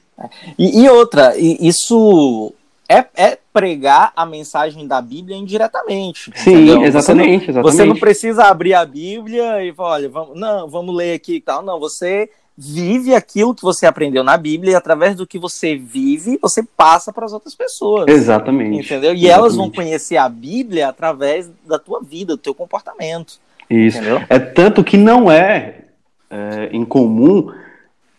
E, 0.57 0.81
e 0.81 0.89
outra, 0.89 1.33
isso 1.37 2.53
é, 2.89 3.05
é, 3.15 3.37
pregar 3.53 4.11
a 4.15 4.25
mensagem 4.25 4.87
da 4.87 5.01
Bíblia 5.01 5.37
indiretamente. 5.37 6.31
Sim, 6.35 6.63
entendeu? 6.63 6.83
exatamente 6.83 7.45
você, 7.45 7.51
não, 7.51 7.59
exatamente. 7.61 7.61
você 7.61 7.85
não, 7.85 7.95
precisa 7.95 8.43
abrir 8.45 8.73
a 8.73 8.85
Bíblia 8.85 9.63
e 9.63 9.73
falar, 9.73 9.91
olha, 9.91 10.09
vamos, 10.09 10.39
não, 10.39 10.67
vamos 10.67 10.95
ler 10.95 11.13
aqui 11.13 11.35
e 11.35 11.41
tal. 11.41 11.61
Não, 11.61 11.79
você 11.79 12.29
vive 12.57 13.15
aquilo 13.15 13.55
que 13.55 13.61
você 13.61 13.85
aprendeu 13.85 14.23
na 14.23 14.37
Bíblia 14.37 14.73
e 14.73 14.75
através 14.75 15.15
do 15.15 15.25
que 15.25 15.39
você 15.39 15.75
vive, 15.75 16.37
você 16.41 16.63
passa 16.63 17.13
para 17.13 17.25
as 17.25 17.33
outras 17.33 17.55
pessoas. 17.55 18.07
Exatamente. 18.07 18.85
Entendeu? 18.85 19.13
E 19.13 19.25
Exatamente. 19.25 19.29
elas 19.29 19.55
vão 19.55 19.69
conhecer 19.69 20.17
a 20.17 20.27
Bíblia 20.27 20.89
através 20.89 21.49
da 21.65 21.79
tua 21.79 22.01
vida, 22.01 22.33
do 22.33 22.41
teu 22.41 22.53
comportamento. 22.53 23.39
Isso. 23.69 23.97
Entendeu? 23.97 24.21
É 24.29 24.37
tanto 24.37 24.83
que 24.83 24.97
não 24.97 25.31
é, 25.31 25.80
é 26.31 26.69
incomum 26.71 27.51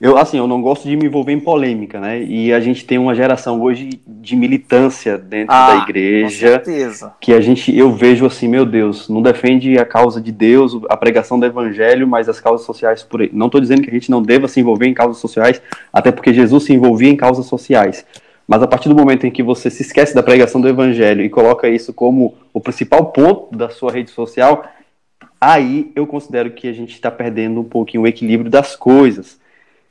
eu, 0.03 0.19
assim, 0.19 0.37
eu 0.37 0.49
não 0.49 0.61
gosto 0.61 0.89
de 0.89 0.97
me 0.97 1.07
envolver 1.07 1.31
em 1.31 1.39
polêmica, 1.39 2.01
né? 2.01 2.21
E 2.21 2.53
a 2.53 2.59
gente 2.59 2.85
tem 2.85 2.99
uma 2.99 3.15
geração 3.15 3.63
hoje 3.63 4.03
de 4.05 4.35
militância 4.35 5.17
dentro 5.17 5.55
ah, 5.55 5.77
da 5.77 5.83
igreja. 5.85 6.59
Com 6.59 6.65
certeza. 6.65 7.15
Que 7.21 7.33
a 7.33 7.41
gente, 7.41 7.73
eu 7.79 7.93
vejo 7.93 8.27
assim, 8.27 8.49
meu 8.49 8.67
Deus, 8.67 9.09
não 9.09 9.23
defende 9.23 9.79
a 9.79 9.85
causa 9.85 10.21
de 10.21 10.33
Deus, 10.33 10.77
a 10.89 10.97
pregação 10.97 11.39
do 11.39 11.47
evangelho, 11.47 12.05
mas 12.09 12.29
as 12.29 12.41
causas 12.41 12.67
sociais 12.67 13.05
por 13.05 13.21
aí. 13.23 13.31
Não 13.33 13.47
estou 13.47 13.61
dizendo 13.61 13.81
que 13.81 13.91
a 13.91 13.93
gente 13.93 14.11
não 14.11 14.21
deva 14.21 14.49
se 14.49 14.59
envolver 14.59 14.89
em 14.89 14.93
causas 14.93 15.19
sociais, 15.19 15.63
até 15.93 16.11
porque 16.11 16.35
Jesus 16.35 16.65
se 16.65 16.73
envolvia 16.73 17.09
em 17.09 17.17
causas 17.17 17.47
sociais. 17.47 18.05
Mas 18.45 18.61
a 18.61 18.67
partir 18.67 18.89
do 18.89 18.97
momento 18.97 19.25
em 19.25 19.31
que 19.31 19.41
você 19.41 19.71
se 19.71 19.83
esquece 19.83 20.17
da 20.17 20.23
pregação 20.23 20.61
do 20.61 20.69
evangelho 20.69 21.25
e 21.25 21.31
coloca 21.31 21.69
isso 21.69 21.93
como 21.93 22.35
o 22.53 22.61
principal 22.61 23.13
ponto 23.13 23.57
da 23.57 23.71
sua 23.71 23.93
rede 23.93 24.11
social, 24.11 24.65
aí 25.43 25.91
eu 25.97 26.07
considero 26.07 26.53
que 26.53 26.69
a 26.69 26.73
gente 26.73 26.93
está 26.93 27.11
perdendo 27.11 27.61
um 27.61 27.65
pouquinho 27.65 28.05
o 28.05 28.07
equilíbrio 28.07 28.49
das 28.49 28.77
coisas. 28.77 29.41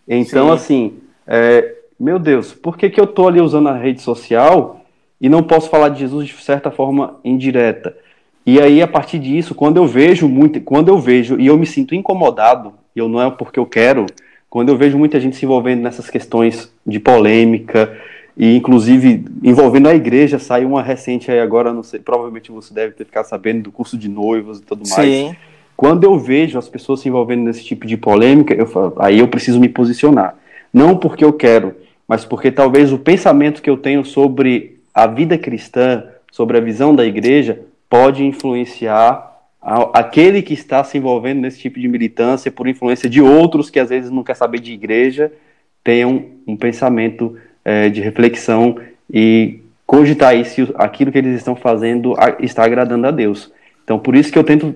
Então, 0.07 0.47
Sim. 0.47 0.53
assim, 0.53 0.93
é, 1.27 1.75
meu 1.99 2.17
Deus, 2.17 2.53
por 2.53 2.77
que, 2.77 2.89
que 2.89 3.01
eu 3.01 3.03
estou 3.03 3.27
ali 3.27 3.41
usando 3.41 3.67
a 3.67 3.77
rede 3.77 4.01
social 4.01 4.85
e 5.19 5.27
não 5.27 5.43
posso 5.43 5.69
falar 5.69 5.89
de 5.89 5.99
Jesus 5.99 6.29
de 6.29 6.41
certa 6.41 6.71
forma 6.71 7.19
indireta? 7.21 7.93
E 8.45 8.61
aí, 8.61 8.81
a 8.81 8.87
partir 8.87 9.19
disso, 9.19 9.53
quando 9.53 9.75
eu 9.75 9.85
vejo 9.85 10.29
muito, 10.29 10.61
quando 10.61 10.87
eu 10.87 10.97
vejo 10.97 11.37
e 11.37 11.47
eu 11.47 11.57
me 11.57 11.65
sinto 11.65 11.93
incomodado, 11.93 12.73
e 12.95 12.99
eu 12.99 13.09
não 13.09 13.21
é 13.21 13.29
porque 13.29 13.59
eu 13.59 13.65
quero, 13.65 14.05
quando 14.49 14.69
eu 14.69 14.77
vejo 14.77 14.97
muita 14.97 15.19
gente 15.19 15.35
se 15.35 15.43
envolvendo 15.43 15.81
nessas 15.81 16.09
questões 16.09 16.73
de 16.87 16.97
polêmica, 16.97 17.93
e 18.35 18.55
inclusive 18.55 19.25
envolvendo 19.43 19.89
a 19.89 19.95
igreja, 19.95 20.39
saiu 20.39 20.69
uma 20.69 20.81
recente 20.81 21.29
aí 21.29 21.39
agora, 21.39 21.73
não 21.73 21.83
sei, 21.83 21.99
provavelmente 21.99 22.51
você 22.51 22.73
deve 22.73 22.93
ter 22.93 23.05
ficado 23.05 23.25
sabendo 23.25 23.63
do 23.63 23.71
curso 23.71 23.97
de 23.97 24.09
noivos 24.09 24.59
e 24.59 24.63
tudo 24.63 24.83
mais. 24.89 25.09
Sim. 25.09 25.35
Quando 25.75 26.03
eu 26.03 26.17
vejo 26.17 26.59
as 26.59 26.69
pessoas 26.69 26.99
se 26.99 27.09
envolvendo 27.09 27.43
nesse 27.43 27.63
tipo 27.63 27.87
de 27.87 27.97
polêmica, 27.97 28.53
eu 28.53 28.67
falo, 28.67 28.93
aí 28.97 29.19
eu 29.19 29.27
preciso 29.27 29.59
me 29.59 29.67
posicionar. 29.67 30.35
Não 30.73 30.95
porque 30.95 31.25
eu 31.25 31.33
quero, 31.33 31.75
mas 32.07 32.23
porque 32.23 32.51
talvez 32.51 32.93
o 32.93 32.99
pensamento 32.99 33.61
que 33.61 33.69
eu 33.69 33.77
tenho 33.77 34.05
sobre 34.05 34.79
a 34.93 35.07
vida 35.07 35.37
cristã, 35.37 36.03
sobre 36.31 36.57
a 36.57 36.61
visão 36.61 36.95
da 36.95 37.05
igreja, 37.05 37.61
pode 37.89 38.23
influenciar 38.23 39.31
aquele 39.61 40.41
que 40.41 40.53
está 40.53 40.83
se 40.83 40.97
envolvendo 40.97 41.41
nesse 41.41 41.59
tipo 41.59 41.79
de 41.79 41.87
militância 41.87 42.51
por 42.51 42.67
influência 42.67 43.09
de 43.09 43.21
outros 43.21 43.69
que 43.69 43.79
às 43.79 43.89
vezes 43.89 44.09
não 44.09 44.23
quer 44.23 44.35
saber 44.35 44.59
de 44.59 44.71
igreja, 44.71 45.31
tenham 45.83 46.25
um 46.47 46.55
pensamento 46.55 47.37
é, 47.63 47.89
de 47.89 48.01
reflexão 48.01 48.77
e 49.11 49.59
cogitar 49.85 50.29
aí 50.29 50.45
se 50.45 50.67
aquilo 50.75 51.11
que 51.11 51.17
eles 51.17 51.35
estão 51.35 51.55
fazendo 51.55 52.15
está 52.39 52.63
agradando 52.63 53.07
a 53.07 53.11
Deus. 53.11 53.51
Então, 53.83 53.99
por 53.99 54.15
isso 54.15 54.31
que 54.31 54.37
eu 54.39 54.43
tento 54.43 54.75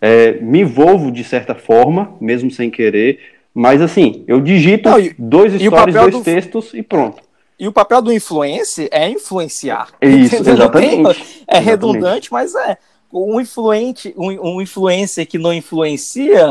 é, 0.00 0.32
me 0.40 0.60
envolvo 0.60 1.10
de 1.10 1.24
certa 1.24 1.54
forma, 1.54 2.14
mesmo 2.20 2.50
sem 2.50 2.70
querer, 2.70 3.18
mas 3.52 3.80
assim, 3.80 4.22
eu 4.26 4.40
digito 4.40 4.88
Não, 4.88 5.00
e, 5.00 5.14
dois 5.18 5.52
stories, 5.54 5.94
dois 5.94 6.14
do... 6.14 6.22
textos 6.22 6.74
e 6.74 6.82
pronto. 6.82 7.22
E 7.58 7.66
o 7.66 7.72
papel 7.72 8.02
do 8.02 8.12
influencer 8.12 8.88
é 8.92 9.08
influenciar. 9.08 9.88
Isso, 10.00 10.36
exatamente. 10.36 11.44
é 11.48 11.58
redundante, 11.58 12.30
mas 12.30 12.54
é. 12.54 12.76
Um, 13.10 13.40
influente, 13.40 14.14
um, 14.16 14.56
um 14.56 14.60
influencer 14.60 15.26
que 15.26 15.38
não 15.38 15.54
influencia. 15.54 16.46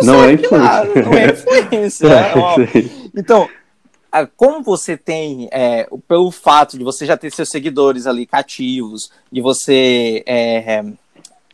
Não, 0.00 0.14
não 0.14 0.24
é 0.24 0.32
influência. 0.32 1.02
Não 1.02 1.12
é 1.12 1.30
influência. 1.30 2.08
é, 2.08 2.90
então, 3.14 3.46
como 4.36 4.62
você 4.62 4.96
tem, 4.96 5.48
é, 5.52 5.88
pelo 6.08 6.30
fato 6.30 6.76
de 6.76 6.84
você 6.84 7.06
já 7.06 7.16
ter 7.16 7.30
seus 7.32 7.48
seguidores 7.48 8.06
ali 8.06 8.26
cativos, 8.26 9.10
de 9.30 9.40
você 9.40 10.22
é, 10.26 10.84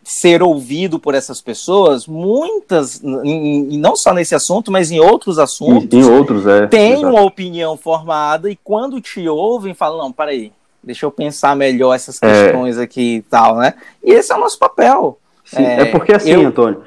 ser 0.07 0.41
ouvido 0.41 1.01
por 1.01 1.15
essas 1.15 1.41
pessoas, 1.41 2.07
muitas, 2.07 3.03
e 3.03 3.77
não 3.77 3.97
só 3.97 4.15
nesse 4.15 4.37
assunto, 4.37 4.71
mas 4.71 4.93
em 4.93 5.01
outros 5.01 5.37
assuntos, 5.37 5.93
em 5.93 6.05
outros, 6.05 6.47
é, 6.47 6.69
tem 6.69 7.05
uma 7.05 7.23
opinião 7.23 7.77
formada 7.77 8.49
e 8.49 8.55
quando 8.55 9.01
te 9.01 9.29
ouvem, 9.29 9.75
falam, 9.75 9.99
não, 9.99 10.13
peraí, 10.13 10.53
deixa 10.83 11.05
eu 11.05 11.11
pensar 11.11 11.57
melhor 11.57 11.93
essas 11.93 12.23
é. 12.23 12.45
questões 12.45 12.79
é. 12.79 12.83
aqui 12.85 13.17
e 13.17 13.23
tal, 13.23 13.57
né? 13.57 13.75
E 14.03 14.13
esse 14.13 14.33
é 14.33 14.37
o 14.37 14.39
nosso 14.39 14.59
papel. 14.59 15.19
Sim, 15.45 15.65
é, 15.65 15.81
é 15.81 15.85
porque 15.87 16.13
assim, 16.13 16.31
eu... 16.31 16.47
Antônio, 16.47 16.83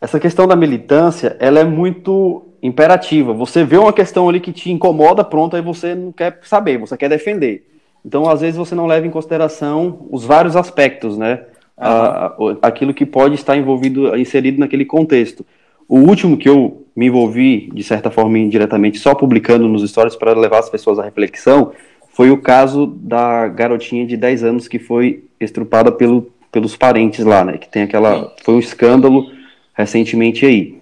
essa 0.00 0.18
questão 0.18 0.48
da 0.48 0.56
militância, 0.56 1.36
ela 1.38 1.60
é 1.60 1.64
muito 1.64 2.45
imperativa. 2.62 3.32
Você 3.32 3.64
vê 3.64 3.76
uma 3.76 3.92
questão 3.92 4.28
ali 4.28 4.40
que 4.40 4.52
te 4.52 4.70
incomoda, 4.70 5.24
pronto, 5.24 5.56
aí 5.56 5.62
você 5.62 5.94
não 5.94 6.12
quer 6.12 6.38
saber, 6.42 6.78
você 6.78 6.96
quer 6.96 7.08
defender. 7.08 7.66
Então, 8.04 8.28
às 8.28 8.40
vezes, 8.40 8.56
você 8.56 8.74
não 8.74 8.86
leva 8.86 9.06
em 9.06 9.10
consideração 9.10 10.06
os 10.10 10.24
vários 10.24 10.56
aspectos, 10.56 11.18
né? 11.18 11.40
a, 11.76 12.34
aquilo 12.62 12.94
que 12.94 13.04
pode 13.04 13.34
estar 13.34 13.56
envolvido, 13.56 14.16
inserido 14.16 14.58
naquele 14.58 14.84
contexto. 14.84 15.44
O 15.88 15.98
último 15.98 16.36
que 16.36 16.48
eu 16.48 16.84
me 16.96 17.06
envolvi, 17.06 17.70
de 17.72 17.82
certa 17.82 18.10
forma, 18.10 18.38
indiretamente, 18.38 18.98
só 18.98 19.14
publicando 19.14 19.68
nos 19.68 19.88
stories 19.88 20.16
para 20.16 20.32
levar 20.32 20.58
as 20.58 20.70
pessoas 20.70 20.98
à 20.98 21.04
reflexão, 21.04 21.72
foi 22.12 22.30
o 22.30 22.38
caso 22.38 22.86
da 22.86 23.46
garotinha 23.46 24.06
de 24.06 24.16
10 24.16 24.42
anos 24.42 24.68
que 24.68 24.78
foi 24.78 25.24
estrupada 25.38 25.92
pelo, 25.92 26.32
pelos 26.50 26.74
parentes 26.76 27.24
lá, 27.24 27.44
né? 27.44 27.58
Que 27.58 27.68
tem 27.68 27.82
aquela. 27.82 28.34
Foi 28.42 28.54
um 28.54 28.58
escândalo 28.58 29.30
recentemente 29.74 30.46
aí. 30.46 30.78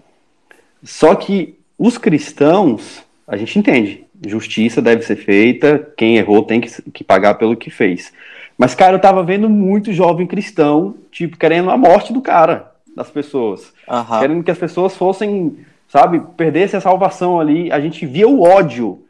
Só 0.82 1.14
que 1.14 1.58
os 1.78 1.98
cristãos, 1.98 3.02
a 3.26 3.36
gente 3.36 3.58
entende, 3.58 4.04
justiça 4.26 4.80
deve 4.80 5.02
ser 5.02 5.16
feita, 5.16 5.92
quem 5.96 6.16
errou 6.16 6.42
tem 6.42 6.60
que, 6.60 6.82
que 6.90 7.04
pagar 7.04 7.34
pelo 7.34 7.56
que 7.56 7.70
fez. 7.70 8.12
Mas, 8.56 8.74
cara, 8.74 8.94
eu 8.94 9.00
tava 9.00 9.22
vendo 9.22 9.48
muito 9.50 9.92
jovem 9.92 10.26
cristão, 10.26 10.94
tipo, 11.10 11.36
querendo 11.36 11.70
a 11.70 11.76
morte 11.76 12.12
do 12.12 12.22
cara, 12.22 12.72
das 12.94 13.10
pessoas. 13.10 13.72
Uhum. 13.88 14.18
Querendo 14.20 14.44
que 14.44 14.50
as 14.50 14.58
pessoas 14.58 14.96
fossem, 14.96 15.58
sabe, 15.88 16.22
perdessem 16.36 16.78
a 16.78 16.80
salvação 16.80 17.40
ali. 17.40 17.70
A 17.72 17.80
gente 17.80 18.06
via 18.06 18.28
o 18.28 18.42
ódio. 18.42 19.02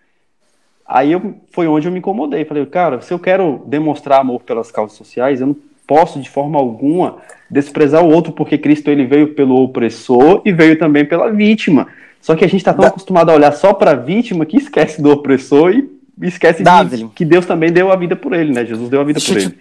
Aí 0.87 1.13
eu, 1.13 1.35
foi 1.53 1.67
onde 1.67 1.87
eu 1.87 1.93
me 1.93 1.99
incomodei. 1.99 2.45
Falei, 2.45 2.65
cara, 2.67 3.01
se 3.01 3.13
eu 3.13 3.19
quero 3.19 3.63
demonstrar 3.67 4.21
amor 4.21 4.43
pelas 4.43 4.71
causas 4.71 4.97
sociais, 4.97 5.41
eu 5.41 5.49
não 5.49 5.57
posso, 5.87 6.19
de 6.21 6.31
forma 6.31 6.59
alguma, 6.59 7.19
desprezar 7.51 8.03
o 8.03 8.11
outro, 8.11 8.33
porque 8.33 8.57
Cristo 8.57 8.91
ele 8.91 9.05
veio 9.05 9.35
pelo 9.35 9.63
opressor 9.63 10.41
e 10.45 10.53
veio 10.53 10.79
também 10.79 11.05
pela 11.05 11.31
vítima. 11.31 11.89
Só 12.25 12.35
que 12.35 12.43
a 12.43 12.49
gente 12.49 12.61
está 12.61 12.73
tão 12.73 12.81
da... 12.81 12.89
acostumado 12.89 13.29
a 13.29 13.35
olhar 13.35 13.53
só 13.53 13.75
para 13.75 13.91
a 13.91 13.95
vítima 13.95 14.47
que 14.47 14.57
esquece 14.57 15.03
do 15.03 15.11
opressor 15.11 15.73
e 15.73 15.91
esquece 16.23 16.65
de, 16.65 17.09
que 17.09 17.23
Deus 17.23 17.45
também 17.45 17.71
deu 17.71 17.93
a 17.93 17.97
vida 17.97 18.17
por 18.17 18.33
ele, 18.33 18.51
né? 18.51 18.65
Jesus 18.65 18.89
deu 18.89 19.03
a 19.03 19.05
vida 19.05 19.21
Deixa 19.21 19.35
por 19.35 19.43
ele. 19.43 19.59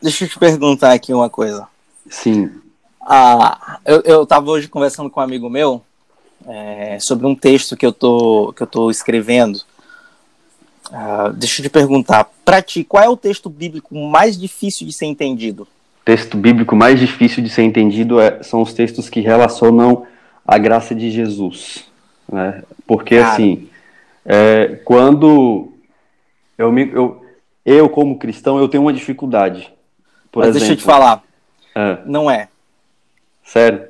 Deixa 0.00 0.24
eu 0.24 0.28
te 0.30 0.38
perguntar 0.38 0.94
aqui 0.94 1.12
uma 1.12 1.28
coisa. 1.28 1.68
Sim. 2.08 2.50
Ah, 3.02 3.78
eu, 3.84 4.00
eu 4.06 4.26
tava 4.26 4.50
hoje 4.50 4.68
conversando 4.68 5.10
com 5.10 5.20
um 5.20 5.22
amigo 5.22 5.50
meu 5.50 5.82
é, 6.48 6.96
sobre 6.98 7.26
um 7.26 7.34
texto 7.34 7.76
que 7.76 7.84
eu 7.84 7.92
tô, 7.92 8.54
que 8.56 8.62
eu 8.62 8.66
tô 8.66 8.90
escrevendo. 8.90 9.60
Ah, 10.90 11.30
deixa 11.34 11.60
eu 11.60 11.64
te 11.64 11.70
perguntar, 11.70 12.26
para 12.42 12.62
ti, 12.62 12.84
qual 12.84 13.04
é 13.04 13.08
o 13.10 13.18
texto 13.18 13.50
bíblico 13.50 13.94
mais 13.94 14.40
difícil 14.40 14.86
de 14.86 14.94
ser 14.94 15.04
entendido? 15.04 15.68
Texto 16.06 16.38
bíblico 16.38 16.74
mais 16.74 16.98
difícil 16.98 17.44
de 17.44 17.50
ser 17.50 17.64
entendido 17.64 18.18
é, 18.18 18.42
são 18.42 18.62
os 18.62 18.72
textos 18.72 19.10
que 19.10 19.20
relacionam 19.20 20.06
a 20.50 20.58
graça 20.58 20.96
de 20.96 21.12
Jesus. 21.12 21.88
Né? 22.28 22.64
Porque, 22.84 23.20
Cara. 23.20 23.32
assim, 23.32 23.68
é, 24.26 24.80
quando 24.84 25.72
eu, 26.58 26.72
me, 26.72 26.90
eu, 26.90 27.24
eu, 27.64 27.88
como 27.88 28.18
cristão, 28.18 28.58
eu 28.58 28.68
tenho 28.68 28.82
uma 28.82 28.92
dificuldade. 28.92 29.72
Por 30.32 30.40
Mas 30.40 30.48
exemplo, 30.48 30.66
deixa 30.66 30.72
eu 30.72 30.76
te 30.76 30.82
falar. 30.82 31.22
É. 31.72 31.98
Não 32.04 32.28
é. 32.28 32.48
Sério? 33.44 33.86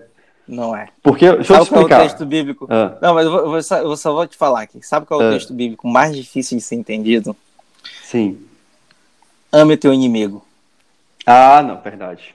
Não 0.47 0.77
é. 0.77 0.89
Porque, 1.03 1.33
deixa 1.33 1.45
Sabe 1.45 1.61
eu 1.61 1.63
explicar. 1.63 1.89
qual 1.89 2.01
é 2.01 2.05
o 2.05 2.09
texto 2.09 2.27
bíblico? 2.27 2.69
É. 2.69 2.99
Não, 3.01 3.15
mas 3.15 3.25
eu, 3.25 3.33
vou, 3.33 3.57
eu, 3.57 3.63
só, 3.63 3.79
eu, 3.79 3.97
só, 3.97 4.13
vou 4.13 4.27
te 4.27 4.37
falar 4.37 4.61
aqui. 4.61 4.83
Sabe 4.83 5.07
qual 5.07 5.23
é 5.23 5.25
o 5.25 5.29
é. 5.29 5.33
texto 5.33 5.55
bíblico 5.55 5.89
mais 5.89 6.15
difícil 6.15 6.59
de 6.59 6.63
ser 6.63 6.75
entendido? 6.75 7.35
Sim. 8.03 8.39
Ame 9.51 9.75
o 9.75 9.79
teu 9.79 9.95
inimigo. 9.95 10.45
Ah, 11.25 11.63
não, 11.63 11.81
verdade. 11.81 12.35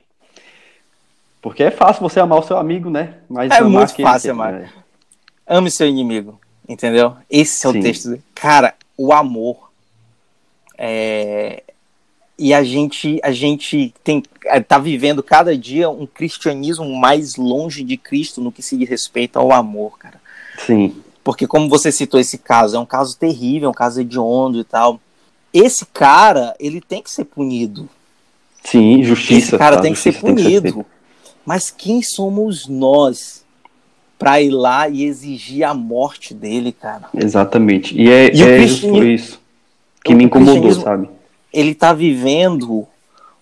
Porque 1.45 1.61
é 1.61 1.69
fácil 1.69 2.01
você 2.01 2.19
amar 2.19 2.39
o 2.39 2.41
seu 2.41 2.57
amigo, 2.57 2.89
né? 2.89 3.17
Mas 3.29 3.51
é 3.51 3.61
muito 3.61 3.93
fácil 4.01 4.31
amar. 4.31 4.51
Né? 4.51 4.69
Ame 5.45 5.69
seu 5.69 5.87
inimigo. 5.87 6.39
Entendeu? 6.67 7.17
Esse 7.29 7.67
é 7.67 7.69
o 7.69 7.71
Sim. 7.71 7.81
texto. 7.81 8.19
Cara, 8.33 8.73
o 8.97 9.13
amor. 9.13 9.69
É... 10.75 11.61
E 12.35 12.51
a 12.51 12.63
gente, 12.63 13.19
a 13.21 13.31
gente 13.31 13.93
tem, 14.03 14.23
é, 14.45 14.59
tá 14.59 14.79
vivendo 14.79 15.21
cada 15.21 15.55
dia 15.55 15.87
um 15.87 16.07
cristianismo 16.07 16.99
mais 16.99 17.35
longe 17.35 17.83
de 17.83 17.95
Cristo 17.95 18.41
no 18.41 18.51
que 18.51 18.63
se 18.63 18.75
diz 18.75 18.89
respeito 18.89 19.37
ao 19.37 19.51
amor, 19.51 19.99
cara. 19.99 20.19
Sim. 20.65 20.95
Porque 21.23 21.45
como 21.45 21.69
você 21.69 21.91
citou 21.91 22.19
esse 22.19 22.39
caso, 22.39 22.75
é 22.75 22.79
um 22.79 22.87
caso 22.87 23.15
terrível, 23.19 23.67
é 23.67 23.69
um 23.69 23.71
caso 23.71 24.01
hediondo 24.01 24.59
e 24.59 24.63
tal. 24.63 24.99
Esse 25.53 25.85
cara, 25.85 26.55
ele 26.59 26.81
tem 26.81 27.03
que 27.03 27.11
ser 27.11 27.25
punido. 27.25 27.87
Sim, 28.63 29.03
justiça. 29.03 29.49
Esse 29.49 29.57
cara 29.59 29.75
tá? 29.75 29.83
tem 29.83 29.93
que 29.93 29.99
ser 29.99 30.19
punido. 30.19 30.63
Que 30.63 30.79
ser 30.79 30.94
Mas 31.45 31.69
quem 31.69 32.01
somos 32.01 32.67
nós 32.67 33.45
para 34.17 34.41
ir 34.41 34.49
lá 34.49 34.87
e 34.89 35.03
exigir 35.03 35.63
a 35.63 35.73
morte 35.73 36.33
dele, 36.33 36.71
cara. 36.71 37.09
Exatamente. 37.13 37.95
E 37.95 38.09
é, 38.09 38.33
e 38.33 38.43
é 38.43 38.57
isso 38.59 39.39
que 40.03 40.15
me 40.15 40.23
incomodou, 40.23 40.71
sabe? 40.73 41.09
Ele 41.51 41.75
tá 41.75 41.93
vivendo 41.93 42.87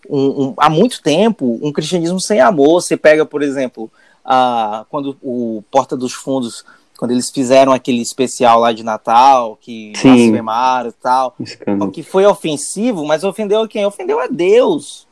um, 0.10 0.44
um, 0.44 0.54
há 0.58 0.70
muito 0.70 1.02
tempo 1.02 1.60
um 1.62 1.72
cristianismo 1.72 2.20
sem 2.20 2.40
amor. 2.40 2.82
Você 2.82 2.98
pega, 2.98 3.26
por 3.26 3.42
exemplo, 3.42 3.92
a, 4.26 4.86
quando 4.90 5.18
o 5.22 5.64
Porta 5.70 5.96
dos 5.96 6.14
Fundos 6.14 6.66
quando 6.98 7.12
eles 7.12 7.30
fizeram 7.30 7.74
aquele 7.74 8.02
especial 8.02 8.60
lá 8.60 8.72
de 8.72 8.84
Natal, 8.84 9.58
que 9.60 9.92
blasfemaram 9.92 10.90
e 10.90 10.94
tal, 10.94 11.36
Escândalo. 11.40 11.92
que 11.92 12.02
foi 12.02 12.26
ofensivo, 12.26 13.06
mas 13.06 13.24
ofendeu 13.26 13.62
a 13.62 13.68
quem? 13.68 13.86
Ofendeu 13.86 14.20
a 14.22 14.28
Deus. 14.28 15.06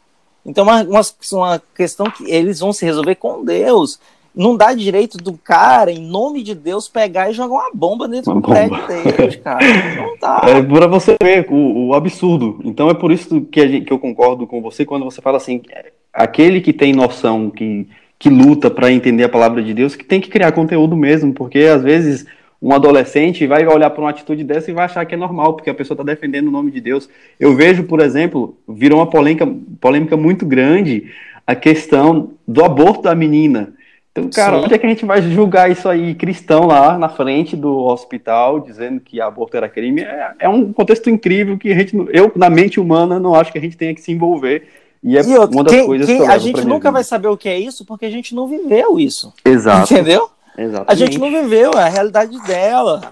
Então, 0.45 0.63
uma, 0.63 0.81
uma, 0.83 1.61
questão 1.75 2.07
que 2.09 2.29
eles 2.29 2.59
vão 2.59 2.73
se 2.73 2.85
resolver 2.85 3.15
com 3.15 3.43
Deus. 3.43 3.99
Não 4.33 4.55
dá 4.55 4.73
direito 4.73 5.17
do 5.17 5.33
cara, 5.33 5.91
em 5.91 5.99
nome 5.99 6.41
de 6.41 6.55
Deus, 6.55 6.87
pegar 6.87 7.29
e 7.29 7.33
jogar 7.33 7.53
uma 7.55 7.71
bomba 7.73 8.07
dentro 8.07 8.31
Uma 8.31 8.41
do 8.41 8.47
prédio 8.47 8.77
bomba. 8.77 8.87
deles, 8.87 9.35
cara. 9.35 9.59
Não 9.97 10.17
dá. 10.19 10.41
É 10.45 10.63
para 10.63 10.87
você 10.87 11.17
ver 11.21 11.45
o, 11.49 11.89
o 11.89 11.93
absurdo. 11.93 12.59
Então 12.63 12.89
é 12.89 12.93
por 12.93 13.11
isso 13.11 13.41
que, 13.41 13.67
gente- 13.67 13.85
que 13.85 13.91
eu 13.91 13.99
concordo 13.99 14.47
com 14.47 14.61
você 14.61 14.85
quando 14.85 15.03
você 15.03 15.21
fala 15.21 15.35
assim, 15.35 15.61
é, 15.69 15.91
aquele 16.13 16.61
que 16.61 16.71
tem 16.71 16.93
noção, 16.93 17.49
que, 17.49 17.89
que 18.17 18.29
luta 18.29 18.71
para 18.71 18.91
entender 18.91 19.25
a 19.25 19.29
palavra 19.29 19.61
de 19.61 19.73
Deus, 19.73 19.97
que 19.97 20.05
tem 20.05 20.21
que 20.21 20.29
criar 20.29 20.53
conteúdo 20.53 20.95
mesmo, 20.95 21.33
porque 21.33 21.59
às 21.59 21.83
vezes 21.83 22.25
um 22.61 22.73
adolescente 22.73 23.47
vai 23.47 23.65
olhar 23.65 23.89
para 23.89 24.01
uma 24.01 24.09
atitude 24.11 24.43
dessa 24.43 24.69
e 24.69 24.73
vai 24.73 24.85
achar 24.85 25.03
que 25.05 25.15
é 25.15 25.17
normal, 25.17 25.53
porque 25.55 25.69
a 25.69 25.73
pessoa 25.73 25.95
está 25.95 26.03
defendendo 26.03 26.47
o 26.47 26.51
nome 26.51 26.69
de 26.71 26.79
Deus. 26.79 27.09
Eu 27.39 27.55
vejo, 27.55 27.83
por 27.83 27.99
exemplo, 27.99 28.55
virou 28.67 28.99
uma 28.99 29.07
polêmica, 29.07 29.47
polêmica 29.79 30.15
muito 30.15 30.45
grande 30.45 31.11
a 31.47 31.55
questão 31.55 32.31
do 32.47 32.63
aborto 32.63 33.01
da 33.03 33.15
menina. 33.15 33.73
Então, 34.11 34.29
cara, 34.29 34.59
Sim. 34.59 34.65
onde 34.65 34.73
é 34.73 34.77
que 34.77 34.85
a 34.85 34.89
gente 34.89 35.05
vai 35.05 35.21
julgar 35.21 35.71
isso 35.71 35.87
aí, 35.87 36.13
cristão 36.13 36.67
lá 36.67 36.97
na 36.97 37.07
frente 37.09 37.55
do 37.55 37.77
hospital, 37.85 38.59
dizendo 38.59 38.99
que 38.99 39.19
aborto 39.21 39.55
era 39.57 39.69
crime? 39.69 40.01
É, 40.01 40.31
é 40.41 40.49
um 40.49 40.71
contexto 40.73 41.09
incrível 41.09 41.57
que 41.57 41.71
a 41.71 41.75
gente, 41.75 41.95
eu, 42.11 42.31
na 42.35 42.49
mente 42.49 42.79
humana, 42.79 43.19
não 43.19 43.33
acho 43.33 43.51
que 43.51 43.57
a 43.57 43.61
gente 43.61 43.77
tenha 43.77 43.95
que 43.95 44.01
se 44.01 44.11
envolver. 44.11 44.67
E 45.01 45.17
é 45.17 45.21
E 45.21 45.35
outra, 45.37 45.55
uma 45.55 45.63
das 45.63 45.73
quem- 45.73 45.85
coisas 45.85 46.05
que 46.05 46.23
a 46.25 46.37
gente 46.37 46.63
nunca 46.67 46.91
vai 46.91 47.03
saber 47.03 47.29
o 47.29 47.37
que 47.37 47.49
é 47.49 47.57
isso 47.57 47.85
porque 47.85 48.05
a 48.05 48.09
gente 48.11 48.35
não 48.35 48.45
viveu 48.47 48.99
isso. 48.99 49.33
Exato. 49.43 49.91
Entendeu? 49.91 50.29
Exatamente. 50.57 50.91
A 50.91 50.95
gente 50.95 51.17
não 51.17 51.29
viveu, 51.29 51.71
é 51.73 51.83
a 51.83 51.89
realidade 51.89 52.39
dela. 52.43 53.11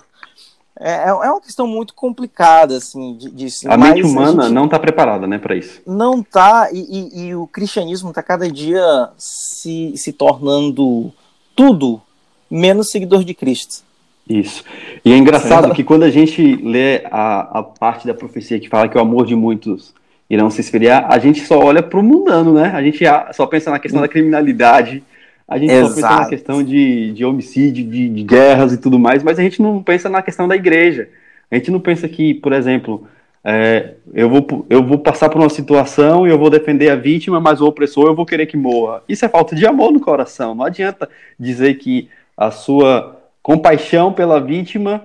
É, 0.79 0.91
é 0.91 1.07
é 1.09 1.13
uma 1.13 1.41
questão 1.41 1.67
muito 1.67 1.93
complicada, 1.93 2.77
assim, 2.77 3.15
de, 3.17 3.29
de 3.31 3.67
A 3.67 3.75
mente 3.77 4.01
humana 4.03 4.43
gente 4.43 4.53
não 4.53 4.65
está 4.65 4.79
preparada, 4.79 5.27
né, 5.27 5.37
para 5.37 5.55
isso. 5.55 5.81
não 5.85 6.23
tá, 6.23 6.69
e, 6.71 6.79
e- 6.79 7.19
e 7.27 7.35
o 7.35 7.45
cristianismo 7.47 8.09
está 8.09 8.23
cada 8.23 8.49
dia 8.49 9.09
se, 9.17 9.93
se 9.97 10.13
tornando 10.13 11.11
tudo 11.55 12.01
menos 12.49 12.89
seguidor 12.91 13.23
de 13.25 13.33
Cristo. 13.33 13.83
Isso. 14.27 14.63
E 15.03 15.11
é 15.11 15.17
engraçado 15.17 15.73
que 15.73 15.83
quando 15.83 16.03
a 16.03 16.09
gente 16.09 16.55
lê 16.57 17.03
a, 17.11 17.59
a 17.59 17.63
parte 17.63 18.05
da 18.07 18.13
profecia 18.13 18.59
que 18.59 18.69
fala 18.69 18.87
que 18.87 18.97
o 18.97 19.01
amor 19.01 19.25
de 19.25 19.35
muitos 19.35 19.93
irão 20.29 20.49
se 20.51 20.61
esfriar, 20.61 21.07
a 21.11 21.17
gente 21.19 21.45
só 21.45 21.57
olha 21.59 21.81
para 21.83 21.99
o 21.99 22.03
mundano, 22.03 22.53
né? 22.53 22.71
A 22.75 22.81
gente 22.81 23.05
a- 23.05 23.31
só 23.33 23.45
pensa 23.47 23.71
na 23.71 23.79
questão 23.79 23.99
da 23.99 24.07
criminalidade, 24.07 25.03
a 25.49 25.57
gente 25.57 25.73
só 25.73 25.87
pensa 25.87 26.01
na 26.01 26.07
Exato. 26.07 26.29
questão 26.29 26.63
de, 26.63 27.11
de 27.11 27.25
homicídio, 27.25 27.83
de, 27.83 28.07
de 28.07 28.23
guerras 28.23 28.71
e 28.71 28.77
tudo 28.77 28.99
mais, 28.99 29.23
mas 29.23 29.39
a 29.39 29.41
gente 29.41 29.59
não 29.61 29.81
pensa 29.81 30.07
na 30.07 30.21
questão 30.21 30.47
da 30.47 30.55
igreja. 30.55 31.09
A 31.49 31.55
gente 31.55 31.71
não 31.71 31.79
pensa 31.79 32.07
que, 32.07 32.35
por 32.35 32.53
exemplo, 32.53 33.07
é, 33.43 33.95
eu, 34.13 34.29
vou, 34.29 34.65
eu 34.69 34.85
vou 34.85 34.99
passar 34.99 35.27
por 35.27 35.41
uma 35.41 35.49
situação 35.49 36.27
e 36.27 36.29
eu 36.29 36.37
vou 36.37 36.51
defender 36.51 36.89
a 36.89 36.95
vítima, 36.95 37.39
mas 37.39 37.61
o 37.61 37.65
opressor 37.65 38.05
eu 38.05 38.15
vou 38.15 38.27
querer 38.27 38.45
que 38.45 38.55
morra. 38.55 39.01
Isso 39.09 39.25
é 39.25 39.29
falta 39.29 39.55
de 39.55 39.65
amor 39.65 39.91
no 39.91 39.99
coração. 39.99 40.53
Não 40.53 40.65
adianta 40.65 41.09
dizer 41.39 41.75
que 41.75 42.07
a 42.37 42.51
sua 42.51 43.19
compaixão 43.41 44.13
pela 44.13 44.39
vítima 44.39 45.03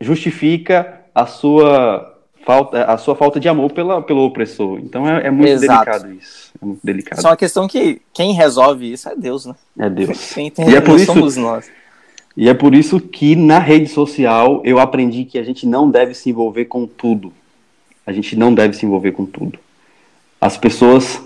justifica 0.00 1.00
a 1.12 1.26
sua 1.26 2.13
falta, 2.44 2.84
a 2.84 2.96
sua 2.98 3.14
falta 3.16 3.40
de 3.40 3.48
amor 3.48 3.72
pela, 3.72 4.02
pelo 4.02 4.24
opressor. 4.24 4.78
Então 4.78 5.08
é, 5.08 5.26
é 5.26 5.30
muito 5.30 5.48
Exato. 5.50 5.84
delicado 5.84 6.12
isso. 6.12 6.52
É 6.60 6.64
muito 6.64 6.80
delicado. 6.84 7.20
Só 7.20 7.28
uma 7.28 7.36
questão 7.36 7.66
que 7.66 8.00
quem 8.12 8.32
resolve 8.32 8.92
isso 8.92 9.08
é 9.08 9.16
Deus, 9.16 9.46
né? 9.46 9.54
É 9.78 9.88
Deus. 9.90 10.32
Quem 10.34 10.50
tem 10.50 10.68
E 10.68 10.76
é 10.76 10.80
por 10.80 10.96
isso- 10.96 11.06
somos 11.06 11.36
nós. 11.36 11.70
E 12.36 12.48
é 12.48 12.54
por 12.54 12.74
isso 12.74 12.98
que 12.98 13.36
na 13.36 13.58
rede 13.60 13.88
social 13.88 14.60
eu 14.64 14.78
aprendi 14.80 15.24
que 15.24 15.38
a 15.38 15.42
gente 15.44 15.66
não 15.66 15.88
deve 15.88 16.14
se 16.14 16.30
envolver 16.30 16.64
com 16.64 16.84
tudo. 16.86 17.32
A 18.06 18.12
gente 18.12 18.36
não 18.36 18.52
deve 18.52 18.74
se 18.74 18.84
envolver 18.84 19.12
com 19.12 19.24
tudo. 19.24 19.58
As 20.40 20.56
pessoas 20.56 21.22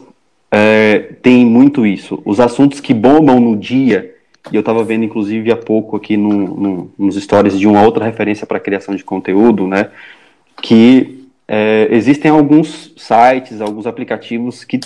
é, 0.51 1.15
têm 1.23 1.45
muito 1.47 1.87
isso. 1.87 2.21
Os 2.25 2.39
assuntos 2.41 2.79
que 2.79 2.93
bombam 2.93 3.41
no 3.41 3.57
dia, 3.57 4.15
e 4.53 4.57
eu 4.57 4.61
estava 4.61 4.85
vendo 4.85 5.05
inclusive 5.05 5.51
há 5.51 5.57
pouco 5.57 5.97
aqui 5.97 6.17
no, 6.17 6.31
no, 6.31 6.91
nos 6.99 7.17
stories 7.17 7.59
de 7.59 7.67
uma 7.67 7.83
outra 7.83 8.05
referência 8.05 8.47
para 8.47 8.61
criação 8.61 8.95
de 8.95 9.03
conteúdo, 9.03 9.67
né? 9.67 9.89
Que 10.63 11.29
é, 11.47 11.89
existem 11.91 12.31
alguns 12.31 12.93
sites, 12.97 13.61
alguns 13.61 13.87
aplicativos 13.87 14.65
que 14.65 14.79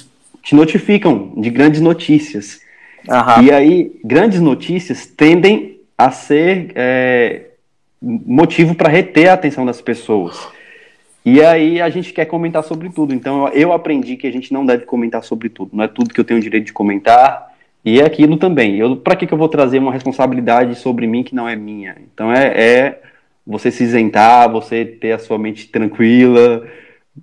te 0.42 0.54
notificam 0.54 1.32
de 1.37 1.50
grandes 1.50 1.80
notícias. 1.80 2.61
Aham. 3.08 3.42
E 3.42 3.50
aí, 3.50 4.00
grandes 4.04 4.40
notícias 4.40 5.06
tendem 5.06 5.80
a 5.96 6.11
ser 6.11 6.72
é, 6.74 7.42
motivo 8.00 8.74
para 8.74 8.88
reter 8.88 9.28
a 9.28 9.35
atenção 9.35 9.64
das 9.64 9.80
pessoas. 9.80 10.48
E 11.24 11.40
aí 11.40 11.80
a 11.80 11.88
gente 11.88 12.12
quer 12.12 12.24
comentar 12.24 12.64
sobre 12.64 12.90
tudo. 12.90 13.14
Então 13.14 13.48
eu, 13.48 13.72
aprendi 13.72 14.16
que 14.16 14.26
a 14.26 14.32
gente 14.32 14.52
não 14.52 14.66
deve 14.66 14.85
comentar 14.85 15.22
sobre 15.22 15.48
tudo. 15.48 15.70
Não 15.72 15.85
é 15.85 15.88
tudo 15.88 16.12
que 16.12 16.18
eu 16.18 16.24
tenho 16.24 16.40
direito 16.40 16.66
de 16.66 16.72
comentar. 16.72 17.52
E 17.85 18.00
é 18.00 18.04
aquilo 18.04 18.37
também. 18.37 18.76
Eu, 18.76 18.96
para 18.96 19.16
que, 19.16 19.26
que 19.26 19.35
eu 19.35 19.38
vou 19.38 19.48
trazer 19.48 19.78
uma 19.78 19.92
responsabilidade 19.92 20.74
sobre 20.76 21.06
mim 21.06 21.22
que 21.22 21.35
não 21.35 21.48
é 21.48 21.54
minha? 21.54 21.96
Então 22.12 22.32
é, 22.32 22.46
é 22.46 23.02
você 23.46 23.70
se 23.70 23.85
isentar, 23.85 24.50
você 24.50 24.85
ter 24.85 25.12
a 25.12 25.18
sua 25.18 25.38
mente 25.38 25.68
tranquila. 25.68 26.66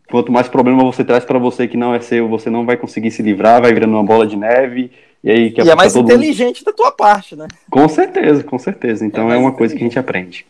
Quanto 0.09 0.31
mais 0.31 0.47
problema 0.47 0.83
você 0.83 1.03
traz 1.03 1.25
para 1.25 1.39
você 1.39 1.67
que 1.67 1.77
não 1.77 1.93
é 1.95 1.99
seu, 1.99 2.27
você 2.27 2.49
não 2.49 2.65
vai 2.65 2.77
conseguir 2.77 3.11
se 3.11 3.21
livrar, 3.23 3.61
vai 3.61 3.73
virando 3.73 3.93
uma 3.93 4.03
bola 4.03 4.27
de 4.27 4.35
neve. 4.37 4.91
E 5.23 5.29
aí 5.31 5.51
que 5.51 5.61
E 5.61 5.69
é 5.69 5.75
mais 5.75 5.93
todo 5.93 6.03
mundo- 6.03 6.13
inteligente 6.13 6.63
da 6.63 6.71
tua 6.71 6.91
parte, 6.91 7.35
né? 7.35 7.47
com 7.69 7.87
certeza, 7.89 8.43
com 8.43 8.57
certeza. 8.59 9.05
Então 9.05 9.31
É 9.31 9.35
é, 9.35 9.37
uma 9.37 9.51
coisa 9.51 9.73
que 9.75 9.81
a 9.81 9.83
gente 9.83 9.99
aprende. 9.99 10.45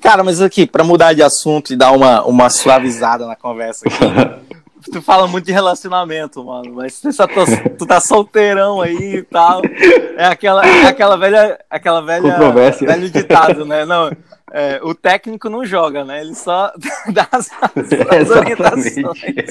Cara, 0.00 0.22
mas 0.22 0.40
aqui, 0.40 0.66
pra 0.66 0.84
mudar 0.84 1.12
de 1.14 1.22
assunto 1.22 1.72
e 1.72 1.76
dar 1.76 1.92
uma, 1.92 2.22
uma 2.24 2.50
suavizada 2.50 3.26
na 3.26 3.34
conversa 3.34 3.86
aqui, 3.88 3.96
tu 4.90 5.02
fala 5.02 5.26
muito 5.26 5.46
de 5.46 5.52
relacionamento, 5.52 6.44
mano, 6.44 6.74
mas 6.74 7.00
tu, 7.00 7.12
só 7.12 7.26
tá, 7.26 7.44
tu 7.78 7.86
tá 7.86 8.00
solteirão 8.00 8.80
aí 8.80 9.16
e 9.16 9.22
tal. 9.22 9.62
É 10.16 10.26
aquela, 10.26 10.66
é 10.66 10.86
aquela 10.86 11.16
velha. 11.16 11.58
Aquela 11.68 12.00
velha. 12.00 12.38
Velho 12.86 13.10
ditado, 13.10 13.64
né? 13.64 13.84
Não, 13.84 14.10
é, 14.52 14.80
o 14.82 14.94
técnico 14.94 15.48
não 15.48 15.64
joga, 15.64 16.04
né? 16.04 16.20
Ele 16.20 16.34
só 16.34 16.72
dá 17.12 17.26
as, 17.32 17.50
as 18.10 18.30
orientações. 18.30 19.46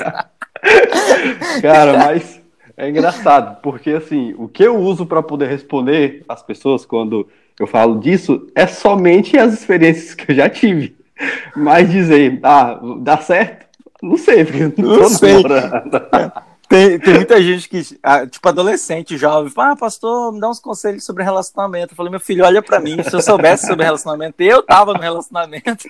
Cara, 1.62 1.98
mas 1.98 2.42
é 2.78 2.90
engraçado, 2.90 3.62
porque 3.62 3.92
assim, 3.92 4.34
o 4.38 4.48
que 4.48 4.64
eu 4.64 4.78
uso 4.78 5.06
para 5.06 5.22
poder 5.22 5.50
responder 5.50 6.24
as 6.28 6.42
pessoas 6.42 6.86
quando 6.86 7.28
eu 7.60 7.68
falo 7.68 8.00
disso 8.00 8.48
é 8.56 8.66
somente 8.66 9.38
as 9.38 9.54
experiências 9.54 10.16
que 10.16 10.32
eu 10.32 10.36
já 10.36 10.50
tive. 10.50 10.96
Mas 11.56 11.92
dizer, 11.92 12.40
ah, 12.42 12.80
dá 13.00 13.18
certo? 13.18 13.68
Não 14.04 14.18
sei, 14.18 14.44
porque 14.44 14.64
eu 14.64 14.74
não, 14.78 15.08
sei. 15.08 15.36
namorando. 15.36 16.02
Tem, 16.68 17.00
tem 17.00 17.14
muita 17.14 17.42
gente 17.42 17.70
que, 17.70 17.82
ah, 18.04 18.28
tipo, 18.28 18.50
adolescente, 18.50 19.16
jovem, 19.16 19.50
fala, 19.50 19.72
ah, 19.72 19.76
pastor, 19.78 20.34
me 20.34 20.42
dá 20.42 20.50
uns 20.50 20.60
conselhos 20.60 21.06
sobre 21.06 21.24
relacionamento. 21.24 21.94
Eu 21.94 21.96
falei, 21.96 22.12
meu 22.12 22.20
filho, 22.20 22.44
olha 22.44 22.62
pra 22.62 22.82
mim, 22.82 23.02
se 23.02 23.16
eu 23.16 23.22
soubesse 23.22 23.66
sobre 23.66 23.86
relacionamento, 23.86 24.42
eu 24.42 24.62
tava 24.62 24.94
no 24.94 25.00
relacionamento. 25.00 25.88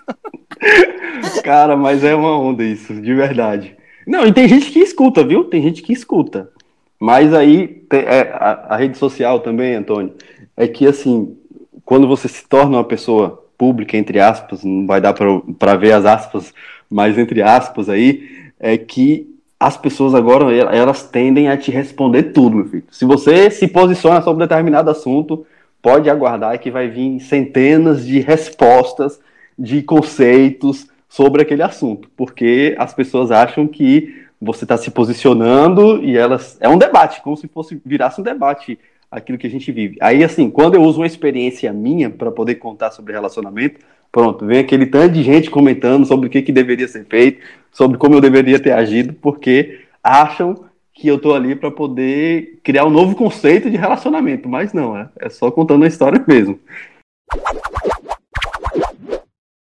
Cara, 1.43 1.75
mas 1.75 2.03
é 2.03 2.13
uma 2.13 2.37
onda 2.37 2.63
isso, 2.63 2.93
de 2.93 3.15
verdade. 3.15 3.75
Não, 4.05 4.27
e 4.27 4.31
tem 4.31 4.47
gente 4.47 4.69
que 4.69 4.79
escuta, 4.79 5.23
viu? 5.23 5.45
Tem 5.45 5.61
gente 5.61 5.81
que 5.81 5.93
escuta. 5.93 6.51
Mas 6.99 7.33
aí, 7.33 7.67
tem- 7.89 8.01
é, 8.01 8.31
a, 8.33 8.75
a 8.75 8.77
rede 8.77 8.97
social 8.97 9.39
também, 9.39 9.75
Antônio, 9.75 10.13
é 10.55 10.67
que 10.67 10.85
assim, 10.85 11.35
quando 11.83 12.07
você 12.07 12.27
se 12.27 12.47
torna 12.47 12.77
uma 12.77 12.83
pessoa 12.83 13.43
pública, 13.57 13.97
entre 13.97 14.19
aspas, 14.19 14.63
não 14.63 14.85
vai 14.85 14.99
dar 14.99 15.13
para 15.13 15.75
ver 15.75 15.93
as 15.93 16.05
aspas, 16.05 16.53
mas 16.89 17.17
entre 17.17 17.41
aspas 17.41 17.89
aí, 17.89 18.51
é 18.59 18.77
que 18.77 19.29
as 19.59 19.77
pessoas 19.77 20.13
agora, 20.13 20.53
elas 20.53 21.03
tendem 21.03 21.47
a 21.47 21.55
te 21.55 21.71
responder 21.71 22.23
tudo, 22.33 22.57
meu 22.57 22.65
filho. 22.65 22.83
Se 22.91 23.05
você 23.05 23.49
se 23.49 23.67
posiciona 23.67 24.21
sobre 24.21 24.45
determinado 24.45 24.89
assunto, 24.89 25.45
pode 25.81 26.09
aguardar 26.09 26.59
que 26.59 26.69
vai 26.69 26.89
vir 26.89 27.19
centenas 27.21 28.05
de 28.05 28.19
respostas, 28.19 29.19
de 29.57 29.81
conceitos 29.81 30.87
sobre 31.07 31.43
aquele 31.43 31.61
assunto, 31.61 32.09
porque 32.17 32.75
as 32.77 32.93
pessoas 32.93 33.31
acham 33.31 33.67
que 33.67 34.23
você 34.41 34.65
está 34.65 34.75
se 34.77 34.91
posicionando 34.91 36.03
e 36.03 36.17
elas. 36.17 36.57
É 36.59 36.67
um 36.67 36.77
debate, 36.77 37.21
como 37.21 37.37
se 37.37 37.47
fosse 37.47 37.79
virasse 37.85 38.19
um 38.19 38.23
debate 38.23 38.77
aquilo 39.09 39.37
que 39.37 39.47
a 39.47 39.49
gente 39.49 39.71
vive. 39.71 39.95
Aí, 40.01 40.23
assim, 40.23 40.49
quando 40.49 40.75
eu 40.75 40.81
uso 40.81 40.99
uma 40.99 41.07
experiência 41.07 41.71
minha 41.71 42.09
para 42.09 42.31
poder 42.31 42.55
contar 42.55 42.91
sobre 42.91 43.13
relacionamento, 43.13 43.79
pronto, 44.13 44.45
vem 44.45 44.59
aquele 44.59 44.85
tanto 44.85 45.15
de 45.15 45.23
gente 45.23 45.49
comentando 45.49 46.05
sobre 46.05 46.27
o 46.27 46.29
que, 46.29 46.43
que 46.43 46.51
deveria 46.51 46.87
ser 46.87 47.03
feito, 47.05 47.43
sobre 47.71 47.97
como 47.97 48.13
eu 48.13 48.21
deveria 48.21 48.59
ter 48.59 48.71
agido, 48.71 49.11
porque 49.13 49.81
acham 50.03 50.65
que 50.93 51.07
eu 51.07 51.19
tô 51.19 51.33
ali 51.33 51.55
para 51.55 51.71
poder 51.71 52.59
criar 52.63 52.85
um 52.85 52.91
novo 52.91 53.15
conceito 53.15 53.71
de 53.71 53.75
relacionamento, 53.75 54.47
mas 54.47 54.71
não, 54.71 54.95
é, 54.95 55.09
é 55.19 55.29
só 55.29 55.49
contando 55.49 55.83
a 55.83 55.87
história 55.87 56.23
mesmo. 56.27 56.59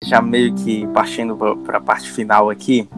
Já 0.03 0.19
meio 0.19 0.55
que 0.55 0.87
partindo 0.87 1.37
pra, 1.37 1.55
pra 1.55 1.79
parte 1.79 2.11
final 2.11 2.49
aqui, 2.49 2.89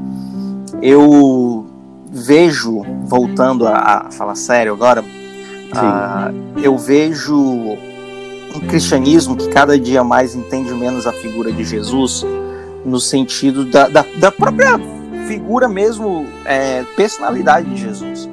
eu 0.81 1.65
vejo, 2.09 2.81
voltando 3.03 3.67
a, 3.67 4.07
a 4.07 4.11
falar 4.11 4.35
sério 4.35 4.71
agora, 4.71 5.01
uh, 5.01 6.61
eu 6.63 6.77
vejo 6.77 7.77
um 8.55 8.59
cristianismo 8.61 9.35
que 9.35 9.47
cada 9.49 9.79
dia 9.79 10.03
mais 10.03 10.35
entende 10.35 10.73
menos 10.73 11.07
a 11.07 11.11
figura 11.11 11.51
de 11.51 11.63
Jesus 11.63 12.25
no 12.85 12.99
sentido 12.99 13.65
da, 13.65 13.87
da, 13.87 14.05
da 14.17 14.31
própria 14.31 14.79
figura 15.27 15.67
mesmo, 15.67 16.25
é, 16.45 16.83
personalidade 16.95 17.69
de 17.69 17.81
Jesus. 17.81 18.29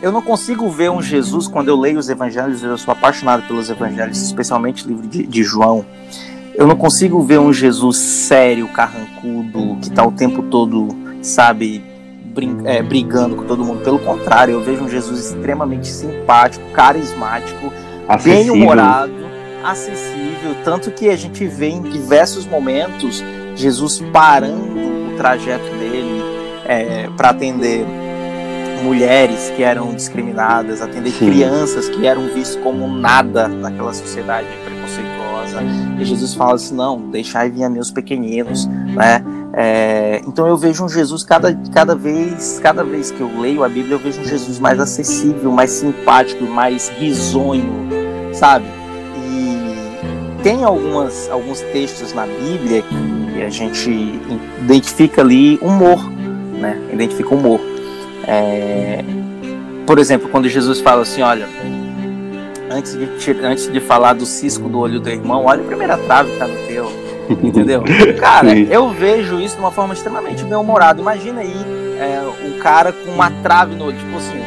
Eu 0.00 0.10
não 0.10 0.20
consigo 0.20 0.68
ver 0.68 0.90
um 0.90 1.00
Jesus, 1.00 1.46
quando 1.46 1.68
eu 1.68 1.78
leio 1.78 1.98
os 1.98 2.08
evangelhos, 2.08 2.62
eu 2.62 2.76
sou 2.76 2.90
apaixonado 2.92 3.46
pelos 3.46 3.70
evangelhos, 3.70 4.20
especialmente 4.20 4.84
o 4.84 4.88
livro 4.88 5.06
de, 5.06 5.24
de 5.24 5.44
João. 5.44 5.84
Eu 6.54 6.66
não 6.66 6.76
consigo 6.76 7.22
ver 7.22 7.38
um 7.38 7.52
Jesus 7.52 7.98
sério, 7.98 8.66
carrancudo, 8.68 9.76
que 9.80 9.88
está 9.88 10.04
o 10.04 10.10
tempo 10.10 10.42
todo, 10.42 10.88
sabe, 11.22 11.84
é, 12.64 12.82
brigando 12.82 13.36
com 13.36 13.44
todo 13.44 13.64
mundo. 13.64 13.82
Pelo 13.82 13.98
contrário, 14.00 14.54
eu 14.54 14.62
vejo 14.62 14.82
um 14.82 14.88
Jesus 14.88 15.20
extremamente 15.20 15.86
simpático, 15.86 16.64
carismático, 16.72 17.72
bem-humorado, 18.22 19.12
acessível. 19.64 20.54
Tanto 20.64 20.90
que 20.90 21.08
a 21.08 21.16
gente 21.16 21.46
vê 21.46 21.68
em 21.68 21.82
diversos 21.82 22.46
momentos 22.46 23.22
Jesus 23.54 24.02
parando 24.12 25.12
o 25.12 25.16
trajeto 25.16 25.64
dele 25.76 26.22
é, 26.66 27.08
para 27.16 27.30
atender 27.30 27.84
mulheres 28.82 29.52
que 29.54 29.62
eram 29.62 29.94
discriminadas, 29.94 30.82
atender 30.82 31.10
Sim. 31.10 31.30
crianças 31.30 31.88
que 31.88 32.06
eram 32.06 32.26
vistas 32.28 32.60
como 32.62 32.88
nada 32.88 33.48
naquela 33.48 33.92
sociedade 33.92 34.46
preconceituosa. 34.64 35.62
E 35.98 36.04
Jesus 36.04 36.34
fala 36.34 36.54
assim: 36.54 36.74
não, 36.74 36.98
deixai 37.10 37.50
vir 37.50 37.64
a 37.64 37.70
meus 37.70 37.90
pequeninos, 37.90 38.68
né? 38.94 39.24
É, 39.54 40.22
então 40.26 40.46
eu 40.46 40.56
vejo 40.56 40.82
um 40.84 40.88
Jesus 40.88 41.22
cada, 41.22 41.54
cada 41.74 41.94
vez 41.94 42.58
cada 42.62 42.82
vez 42.82 43.10
que 43.10 43.20
eu 43.20 43.30
leio 43.38 43.62
a 43.62 43.68
Bíblia 43.68 43.96
eu 43.96 43.98
vejo 43.98 44.22
um 44.22 44.24
Jesus 44.24 44.58
mais 44.58 44.80
acessível, 44.80 45.50
mais 45.50 45.70
simpático, 45.70 46.44
mais 46.44 46.88
risonho, 46.88 47.70
sabe? 48.32 48.64
E 49.18 50.42
tem 50.42 50.64
algumas 50.64 51.28
alguns 51.30 51.60
textos 51.60 52.14
na 52.14 52.26
Bíblia 52.26 52.80
que 52.80 53.42
a 53.42 53.50
gente 53.50 53.90
identifica 54.62 55.20
ali 55.20 55.58
humor, 55.60 56.02
né? 56.58 56.80
Identifica 56.90 57.34
humor. 57.34 57.60
É, 58.26 59.04
por 59.86 59.98
exemplo, 59.98 60.28
quando 60.30 60.48
Jesus 60.48 60.80
fala 60.80 61.02
assim, 61.02 61.20
olha, 61.20 61.46
antes 62.70 62.96
de, 62.96 63.32
antes 63.44 63.70
de 63.70 63.80
falar 63.80 64.14
do 64.14 64.24
cisco 64.24 64.68
do 64.68 64.78
olho 64.78 65.00
do 65.00 65.10
irmão, 65.10 65.44
olha 65.44 65.60
a 65.60 65.64
primeira 65.64 65.98
trave 65.98 66.30
que 66.32 66.38
tá 66.38 66.46
no 66.46 66.56
teu. 66.66 67.01
Entendeu? 67.42 67.82
Cara, 68.20 68.50
Sim. 68.50 68.68
eu 68.70 68.90
vejo 68.90 69.40
isso 69.40 69.56
de 69.56 69.60
uma 69.60 69.70
forma 69.70 69.94
extremamente 69.94 70.44
bem-humorada. 70.44 71.00
Imagina 71.00 71.40
aí 71.40 71.54
é, 71.98 72.20
um 72.46 72.58
cara 72.58 72.92
com 72.92 73.10
uma 73.10 73.30
trave 73.42 73.74
no 73.76 73.86
olho, 73.86 73.96
tipo 73.96 74.16
assim, 74.16 74.42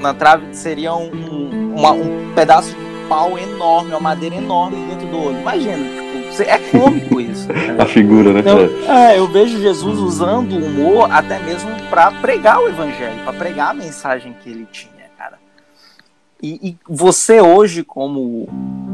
na 0.00 0.14
trave 0.14 0.46
seria 0.52 0.94
um, 0.94 1.10
um, 1.12 1.74
uma, 1.76 1.92
um 1.92 2.32
pedaço 2.34 2.70
de 2.70 3.08
pau 3.08 3.38
enorme, 3.38 3.90
uma 3.90 4.00
madeira 4.00 4.36
enorme 4.36 4.76
dentro 4.86 5.06
do 5.08 5.18
olho. 5.18 5.40
Imagina, 5.40 5.76
tipo, 5.76 6.42
é 6.42 6.58
cômico 6.70 7.20
isso. 7.20 7.48
Né? 7.50 7.76
A 7.78 7.86
figura, 7.86 8.32
né? 8.32 8.40
Então, 8.40 8.94
é, 8.94 9.18
eu 9.18 9.26
vejo 9.26 9.58
Jesus 9.58 9.98
usando 9.98 10.52
o 10.52 10.64
humor 10.64 11.10
até 11.10 11.38
mesmo 11.40 11.70
para 11.88 12.10
pregar 12.12 12.60
o 12.60 12.68
evangelho, 12.68 13.22
para 13.24 13.32
pregar 13.32 13.70
a 13.70 13.74
mensagem 13.74 14.34
que 14.42 14.48
ele 14.48 14.66
tinha, 14.70 15.10
cara. 15.18 15.38
E, 16.40 16.70
e 16.70 16.76
você 16.88 17.40
hoje, 17.40 17.82
como 17.82 18.48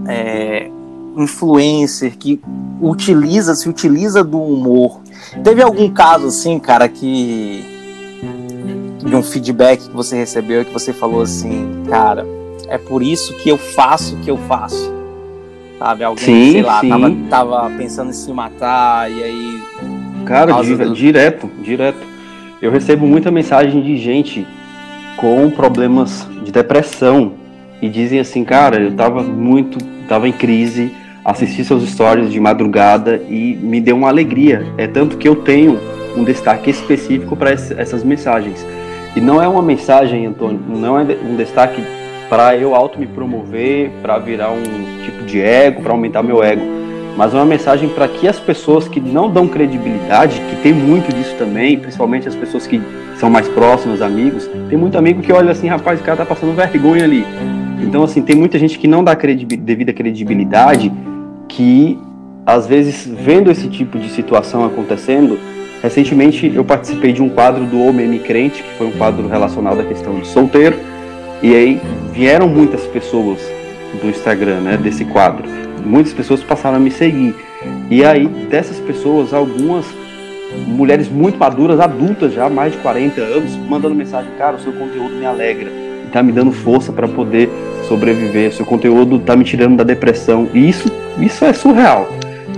é, 0.09 0.71
influencer 1.17 2.17
que 2.17 2.41
utiliza, 2.81 3.55
se 3.55 3.69
utiliza 3.69 4.23
do 4.23 4.41
humor, 4.41 5.01
teve 5.43 5.63
algum 5.63 5.89
caso 5.91 6.27
assim, 6.27 6.59
cara, 6.59 6.89
que 6.89 7.65
de 9.05 9.15
um 9.15 9.23
feedback 9.23 9.89
que 9.89 9.95
você 9.95 10.17
recebeu 10.17 10.63
e 10.63 10.65
que 10.65 10.73
você 10.73 10.93
falou 10.93 11.23
assim, 11.23 11.83
cara, 11.89 12.27
é 12.69 12.77
por 12.77 13.03
isso 13.03 13.35
que 13.35 13.49
eu 13.49 13.57
faço 13.57 14.17
o 14.17 14.21
que 14.21 14.31
eu 14.31 14.37
faço. 14.37 14.95
Sabe? 15.79 16.05
Alguém, 16.05 16.25
sim, 16.25 16.53
sei 16.53 16.63
lá, 16.63 16.81
tava, 16.81 17.17
tava, 17.29 17.71
pensando 17.77 18.11
em 18.11 18.15
se 18.15 18.33
matar 18.33 19.11
e 19.11 19.23
aí. 19.23 19.63
Cara, 20.25 20.53
do... 20.53 20.95
direto, 20.95 21.49
direto. 21.63 21.99
Eu 22.61 22.71
recebo 22.71 23.07
muita 23.07 23.31
mensagem 23.31 23.83
de 23.83 23.97
gente 23.99 24.47
com 25.19 25.51
problemas 25.51 26.27
de 26.43 26.51
depressão 26.51 27.35
e 27.81 27.89
dizem 27.89 28.19
assim, 28.19 28.43
cara, 28.43 28.81
eu 28.81 28.95
tava 28.95 29.23
muito, 29.23 29.79
tava 30.09 30.27
em 30.27 30.33
crise, 30.33 30.93
assisti 31.27 31.65
seus 31.65 31.83
stories 31.91 32.31
de 32.31 32.39
madrugada 32.39 33.21
e 33.29 33.59
me 33.61 33.81
deu 33.81 33.97
uma 33.97 34.09
alegria. 34.09 34.65
É 34.79 34.87
tanto 34.87 35.17
que 35.17 35.29
eu 35.29 35.35
tenho 35.35 35.77
um 36.17 36.23
destaque 36.23 36.71
específico 36.71 37.35
para 37.35 37.51
essas 37.51 38.05
mensagens. 38.05 38.65
E 39.17 39.21
não 39.21 39.43
é 39.43 39.49
uma 39.49 39.63
mensagem, 39.63 40.25
Antônio, 40.25 40.61
não 40.69 40.97
é 40.97 41.03
um 41.03 41.35
destaque 41.35 41.83
para 42.29 42.57
eu 42.57 42.75
auto 42.75 42.99
me 42.99 43.07
promover, 43.07 43.91
para 44.01 44.19
virar 44.19 44.51
um 44.53 44.63
tipo 45.05 45.25
de 45.25 45.41
ego, 45.41 45.83
para 45.83 45.93
aumentar 45.93 46.23
meu 46.23 46.43
ego, 46.43 46.63
mas 47.17 47.33
é 47.33 47.37
uma 47.37 47.47
mensagem 47.47 47.89
para 47.89 48.07
que 48.07 48.29
as 48.29 48.39
pessoas 48.39 48.87
que 48.87 49.01
não 49.01 49.31
dão 49.31 49.49
credibilidade, 49.49 50.41
que 50.51 50.57
tem 50.63 50.73
muito 50.73 51.13
disso 51.15 51.35
também, 51.37 51.79
principalmente 51.79 52.29
as 52.29 52.35
pessoas 52.35 52.67
que 52.67 52.81
são 53.19 53.31
mais 53.31 53.49
próximas, 53.49 54.03
amigos, 54.03 54.49
tem 54.69 54.79
muito 54.79 54.99
amigo 54.99 55.23
que 55.23 55.33
olha 55.33 55.51
assim, 55.51 55.67
rapaz, 55.67 56.01
o 56.01 56.05
cara 56.05 56.19
tá 56.19 56.27
passando 56.27 56.55
vergonha 56.55 57.05
ali. 57.05 57.25
Então, 57.81 58.03
assim, 58.03 58.23
tem 58.23 58.37
muita 58.37 58.59
gente 58.59 58.79
que 58.79 58.87
não 58.87 59.03
dá 59.03 59.15
devida 59.15 59.93
credibilidade, 59.93 60.93
que 61.49 61.99
às 62.45 62.67
vezes 62.67 63.07
vendo 63.07 63.51
esse 63.51 63.69
tipo 63.69 63.99
de 63.99 64.09
situação 64.09 64.65
acontecendo, 64.65 65.39
recentemente 65.83 66.51
eu 66.55 66.65
participei 66.65 67.13
de 67.13 67.21
um 67.21 67.29
quadro 67.29 67.65
do 67.65 67.83
Homem 67.83 68.19
Crente, 68.19 68.63
que 68.63 68.75
foi 68.75 68.87
um 68.87 68.93
quadro 68.93 69.27
relacionado 69.27 69.81
à 69.81 69.85
questão 69.85 70.21
de 70.21 70.27
solteiro, 70.29 70.79
e 71.43 71.55
aí 71.55 71.81
vieram 72.13 72.49
muitas 72.49 72.83
pessoas 72.87 73.41
do 74.01 74.09
Instagram, 74.09 74.61
né, 74.61 74.77
desse 74.77 75.05
quadro. 75.05 75.45
Muitas 75.85 76.13
pessoas 76.13 76.43
passaram 76.43 76.77
a 76.77 76.81
me 76.81 76.91
seguir. 76.91 77.35
E 77.91 78.05
aí, 78.05 78.27
dessas 78.27 78.79
pessoas, 78.81 79.33
algumas 79.33 79.85
mulheres 80.67 81.09
muito 81.09 81.39
maduras, 81.39 81.81
adultas 81.81 82.33
já, 82.33 82.49
mais 82.49 82.73
de 82.73 82.79
40 82.79 83.21
anos, 83.21 83.57
mandando 83.69 83.95
mensagem: 83.95 84.31
Cara, 84.39 84.57
o 84.57 84.61
seu 84.61 84.73
conteúdo 84.73 85.15
me 85.15 85.27
alegra, 85.27 85.71
está 86.07 86.23
me 86.23 86.33
dando 86.33 86.53
força 86.53 86.93
para 86.93 87.07
poder 87.07 87.49
sobreviver, 87.89 88.53
seu 88.53 88.65
conteúdo 88.65 89.17
está 89.17 89.37
me 89.37 89.45
tirando 89.45 89.77
da 89.77 89.85
depressão. 89.85 90.49
E 90.53 90.69
isso, 90.69 90.91
isso 91.21 91.45
é 91.45 91.53
surreal. 91.53 92.09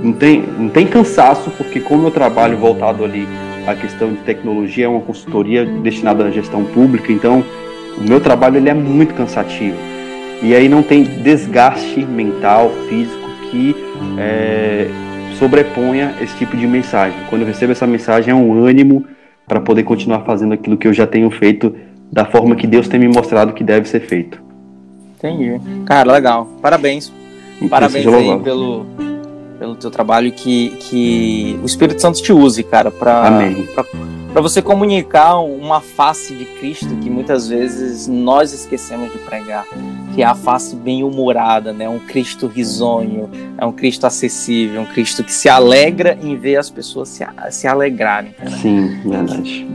Não 0.02 0.12
tem, 0.12 0.44
não 0.58 0.68
tem 0.68 0.86
cansaço, 0.86 1.50
porque 1.50 1.80
como 1.80 2.06
eu 2.06 2.10
trabalho 2.10 2.56
voltado 2.56 3.04
ali 3.04 3.26
à 3.66 3.74
questão 3.74 4.10
de 4.10 4.18
tecnologia, 4.18 4.86
é 4.86 4.88
uma 4.88 5.00
consultoria 5.00 5.64
destinada 5.64 6.24
à 6.24 6.30
gestão 6.30 6.64
pública, 6.64 7.12
então 7.12 7.44
o 7.98 8.08
meu 8.08 8.20
trabalho 8.20 8.56
ele 8.56 8.68
é 8.68 8.74
muito 8.74 9.14
cansativo. 9.14 9.76
E 10.40 10.54
aí 10.54 10.68
não 10.68 10.82
tem 10.82 11.02
desgaste 11.02 12.04
mental, 12.04 12.70
físico 12.88 13.28
que 13.50 13.74
é, 14.16 14.88
sobreponha 15.38 16.14
esse 16.20 16.36
tipo 16.36 16.56
de 16.56 16.66
mensagem. 16.66 17.18
Quando 17.28 17.42
eu 17.42 17.48
recebo 17.48 17.72
essa 17.72 17.86
mensagem 17.86 18.30
é 18.30 18.34
um 18.34 18.64
ânimo 18.64 19.04
para 19.46 19.60
poder 19.60 19.82
continuar 19.82 20.20
fazendo 20.20 20.52
aquilo 20.52 20.76
que 20.76 20.86
eu 20.86 20.92
já 20.92 21.06
tenho 21.06 21.30
feito 21.30 21.74
da 22.10 22.24
forma 22.24 22.56
que 22.56 22.66
Deus 22.66 22.88
tem 22.88 22.98
me 22.98 23.08
mostrado 23.08 23.52
que 23.52 23.62
deve 23.62 23.88
ser 23.88 24.00
feito. 24.00 24.40
Entendi. 25.16 25.60
Cara, 25.84 26.12
legal. 26.12 26.46
Parabéns. 26.62 27.12
Parabéns 27.68 28.06
aí 28.06 28.38
pelo, 28.40 28.86
pelo 29.58 29.74
teu 29.74 29.90
trabalho 29.90 30.30
que, 30.30 30.70
que 30.78 31.58
o 31.62 31.66
Espírito 31.66 32.00
Santo 32.00 32.22
te 32.22 32.32
use, 32.32 32.62
cara, 32.62 32.90
para 32.90 33.50
para 34.32 34.42
você 34.42 34.60
comunicar 34.60 35.38
uma 35.40 35.80
face 35.80 36.34
de 36.34 36.44
Cristo 36.44 36.94
que 36.96 37.08
muitas 37.08 37.48
vezes 37.48 38.06
nós 38.06 38.52
esquecemos 38.52 39.10
de 39.10 39.18
pregar, 39.18 39.66
que 40.14 40.22
é 40.22 40.26
a 40.26 40.34
face 40.34 40.76
bem 40.76 41.02
humorada, 41.02 41.72
né? 41.72 41.88
Um 41.88 41.98
Cristo 41.98 42.46
risonho, 42.46 43.30
é 43.56 43.64
um 43.64 43.72
Cristo 43.72 44.06
acessível, 44.06 44.82
um 44.82 44.86
Cristo 44.86 45.24
que 45.24 45.32
se 45.32 45.48
alegra 45.48 46.16
em 46.22 46.36
ver 46.36 46.56
as 46.56 46.70
pessoas 46.70 47.08
se, 47.08 47.26
se 47.50 47.66
alegrarem. 47.66 48.34
Sim, 48.60 49.00
verdade. 49.04 49.66